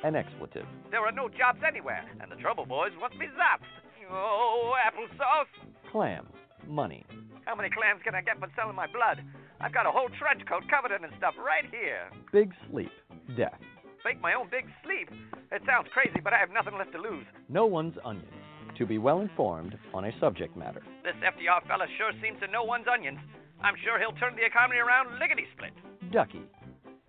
an 0.03 0.15
expletive. 0.15 0.67
There 0.91 1.01
are 1.01 1.11
no 1.11 1.27
jobs 1.27 1.61
anywhere, 1.67 2.05
and 2.21 2.31
the 2.31 2.35
trouble 2.35 2.67
boys 2.67 2.91
want 3.01 3.17
me 3.17 3.25
zapped. 3.33 3.65
Oh, 4.11 4.75
applesauce. 4.77 5.49
Clams, 5.91 6.29
money. 6.67 7.03
How 7.45 7.55
many 7.55 7.71
clams 7.71 8.01
can 8.03 8.13
I 8.13 8.21
get 8.21 8.37
for 8.39 8.47
selling 8.55 8.75
my 8.75 8.85
blood? 8.85 9.23
I've 9.59 9.73
got 9.73 9.85
a 9.85 9.91
whole 9.91 10.09
trench 10.19 10.45
coat 10.47 10.63
covered 10.69 10.93
in 10.95 11.03
and 11.03 11.13
stuff 11.17 11.33
right 11.37 11.65
here. 11.71 12.09
Big 12.31 12.53
sleep, 12.69 12.91
death. 13.35 13.57
Fake 14.03 14.21
my 14.21 14.33
own 14.33 14.47
big 14.49 14.65
sleep. 14.85 15.09
It 15.51 15.61
sounds 15.65 15.87
crazy, 15.91 16.21
but 16.23 16.33
I 16.33 16.37
have 16.37 16.53
nothing 16.53 16.77
left 16.77 16.91
to 16.93 17.01
lose. 17.01 17.25
No 17.49 17.65
one's 17.65 17.97
onions. 18.05 18.29
To 18.77 18.85
be 18.85 18.99
well 18.99 19.21
informed 19.21 19.75
on 19.93 20.05
a 20.05 20.11
subject 20.19 20.55
matter. 20.55 20.83
This 21.03 21.17
FDR 21.17 21.65
fella 21.67 21.87
sure 21.97 22.13
seems 22.21 22.39
to 22.41 22.47
know 22.47 22.63
one's 22.63 22.85
onions. 22.85 23.17
I'm 23.61 23.73
sure 23.83 23.97
he'll 23.97 24.13
turn 24.21 24.35
the 24.37 24.45
economy 24.45 24.77
around 24.77 25.17
lickety 25.17 25.49
split. 25.57 25.73
Ducky. 26.11 26.45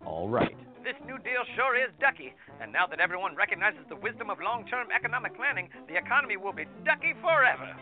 All 0.06 0.28
right. 0.28 0.56
This 0.82 0.96
New 1.04 1.18
Deal 1.18 1.44
sure 1.54 1.76
is 1.76 1.92
ducky, 2.00 2.32
and 2.62 2.72
now 2.72 2.87
that 2.87 3.00
everyone 3.00 3.37
recognizes 3.37 3.84
the 3.90 3.96
wisdom 3.96 4.30
of 4.30 4.38
long 4.40 4.64
term 4.66 4.88
economic 4.94 5.37
planning, 5.37 5.68
the 5.87 5.96
economy 5.98 6.38
will 6.38 6.54
be 6.54 6.64
ducky 6.87 7.12
forever. 7.20 7.76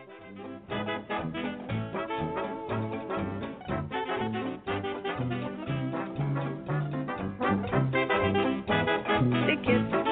tickets 9.30 10.05